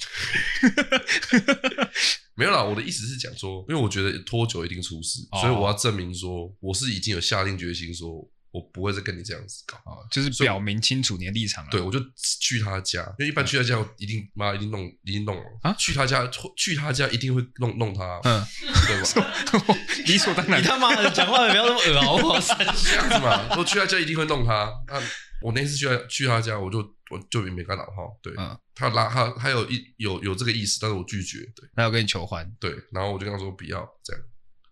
[2.34, 8.28] 没有啦，我的意思是讲说，因为我觉得拖久一定出事，所以我要证明说，我是已经有下定决心说。
[8.52, 9.78] 我不会再跟你这样子搞，
[10.10, 11.70] 就是表明清楚你的立场了。
[11.70, 11.98] 对，我就
[12.40, 15.74] 去他家，因为一般去他家，一定妈一定弄，一定弄了啊！
[15.78, 18.44] 去他家，去他家一定会弄弄他，嗯，
[18.86, 19.74] 对吧？
[20.06, 20.60] 理所当然。
[20.60, 22.12] 你他妈的讲话也不要那么恶啊！
[22.12, 24.70] 我操，这样子嘛，我去他家一定会弄他。
[24.86, 25.00] 那
[25.40, 26.78] 我那次去他去他家，我就
[27.10, 28.16] 我就没跟他打炮。
[28.22, 28.34] 对，
[28.74, 31.38] 他拉他他有一有有这个意思，但是我拒绝。
[31.56, 32.48] 对，他要跟你求欢。
[32.60, 34.22] 对，然后我就跟他说不要这样。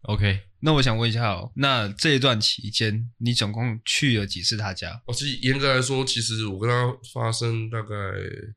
[0.02, 4.90] OK，那我想问一下哦，那这一段期间，你总共去了几次他家？
[5.06, 7.88] 哦，其实严格来说，其实我跟他发生大概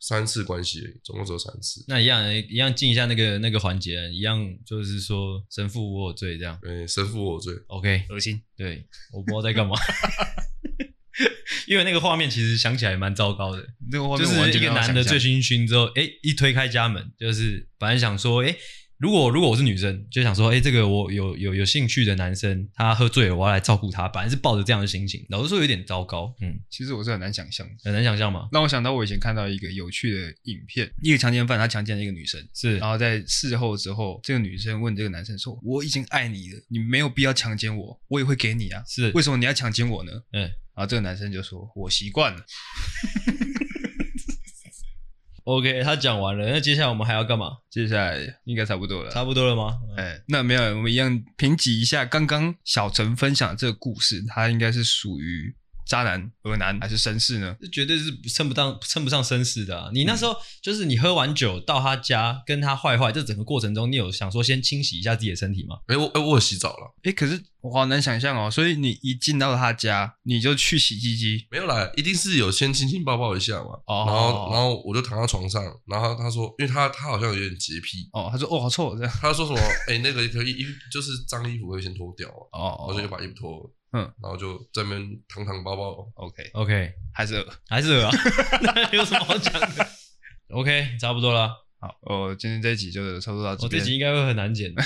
[0.02, 1.86] 三次关系，总共只有三次。
[1.88, 6.60] 那一样一样进一下那个那个环节，一样就是说神父我有罪这样。
[6.62, 7.54] 对，神父我有罪。
[7.68, 8.42] OK，恶心。
[8.58, 9.74] 对，我不知道在干嘛，
[11.68, 13.66] 因为那个画面其实想起来蛮糟糕的。
[13.90, 18.54] 那个画面就是一个男的醉醺醺之后，哎，一推开家门，就是本来想说，哎。
[19.04, 26.34] 如果如果我是女生，就想说，哎、欸，这个我有有有兴趣的男生，他喝醉了，我要来照顾他，本来是抱着这样的心情，老实说有点糟糕。
[26.40, 28.48] 嗯，其实我是很难想象，很难想象吗？
[28.54, 42.40] 让我想到我以前看到一个有趣的影片，一个强奸犯他强奸了一个女生，是，然后在事后之后，这个女生问这个男生说：“我已经爱你了，你没有必要强奸我，我也会给你啊，是，为什么你要强奸我呢？”嗯，然后这个男生就说：“我习惯了。”
[45.44, 47.58] OK，他讲完了，那接下来我们还要干嘛？
[47.70, 49.78] 接下来应该差不多了，差不多了吗？
[49.98, 55.54] 哎，那没有，我们一样评级一下刚刚小陈分享的这个故事，它应该是属于
[55.86, 57.56] 渣男、恶男还是绅士呢？
[57.60, 59.90] 这绝对是称不上称不上绅士的啊。
[59.94, 65.78] 你那时候就是你喝完酒到他家跟他坏坏，这整个过程中，你有想说先清洗一下自己的身体吗？
[65.88, 67.44] 哎，我哎我有洗澡了，哎，可是。
[67.64, 71.48] 我好难想象哦，所以你一进到他家，你就去洗鸡鸡？
[71.50, 73.80] 没有啦，一定是有先亲亲抱抱一下嘛。
[73.88, 78.10] 哦，然后然后我就躺在床上，然后他说，因为他他好像有点洁癖。
[78.12, 79.14] 哦，他说哦好臭这样。
[79.22, 79.60] 他说什么？
[79.88, 83.72] 哎，那个可以衣就是脏衣服可以先脱掉哦，然后就把衣服脱了。
[83.94, 86.12] 嗯，然后就在那边躺躺包包。
[86.16, 88.12] OK OK，还是恶，还是恶啊？
[88.62, 89.88] 那有什么好讲的
[90.50, 91.52] ？OK，差不多了。
[91.80, 93.70] 好，哦，今天这一集就差不多到这边。
[93.70, 94.82] 我、哦、这集应该会很难剪的，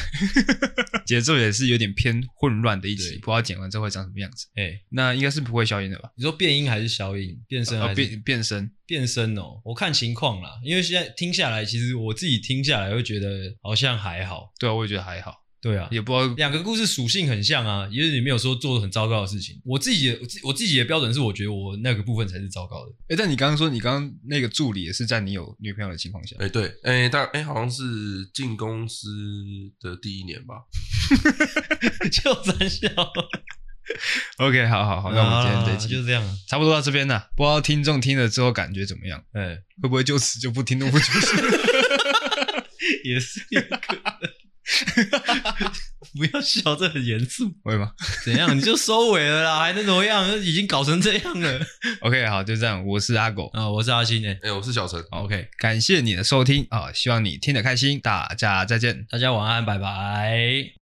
[1.05, 4.47] 节奏也是有点偏混乱的一集，不知道剪完之后会长什么样子。
[4.55, 6.11] 哎、欸，那应该是不会消音的吧？
[6.15, 7.39] 你说变音还是消音？
[7.47, 8.71] 变声还是、哦、变变声？
[8.87, 10.59] 变声哦，我看情况啦。
[10.63, 14.51] 因为现在听下来，其实我自己听下来会觉得好像还好。
[14.59, 15.35] 对啊，我也觉得还好。
[15.59, 19.59] 对啊，也不知道两个故事属性很像啊，因为你没有说做的很糟糕的事情。
[19.65, 22.91] 我自己的我自己的标准是，我觉得我那个部分才是糟糕的。
[23.09, 26.35] 哎，但你刚刚说你刚刚那个助理也是在你有女朋友的情况下？
[26.39, 27.83] 哎，对，哎，大哎，好像是
[28.33, 29.07] 进公司
[29.81, 30.55] 的第一年吧，
[32.11, 32.87] 就真笑。
[34.37, 37.29] OK，好好好，那我们今天这一集就这样，差不多到这边了。
[37.35, 39.23] 不知道听众听了之后感觉怎么样？
[39.33, 41.35] 哎，会不会就此就不听都不就是？
[43.03, 44.36] 也是有可能。
[46.15, 47.91] 不要笑，这很严肃，会吗？
[48.23, 48.55] 怎样？
[48.55, 50.27] 你就收尾了啦，还能怎么样？
[50.39, 51.59] 已经搞成这样了。
[52.01, 52.85] OK，好，就这样。
[52.85, 54.99] 我是阿狗啊，我是阿星诶，哎，我是小陈。
[55.11, 57.99] OK，感谢你的收听啊，希望你听得开心。
[57.99, 60.77] 大家再见，大家晚安，拜拜。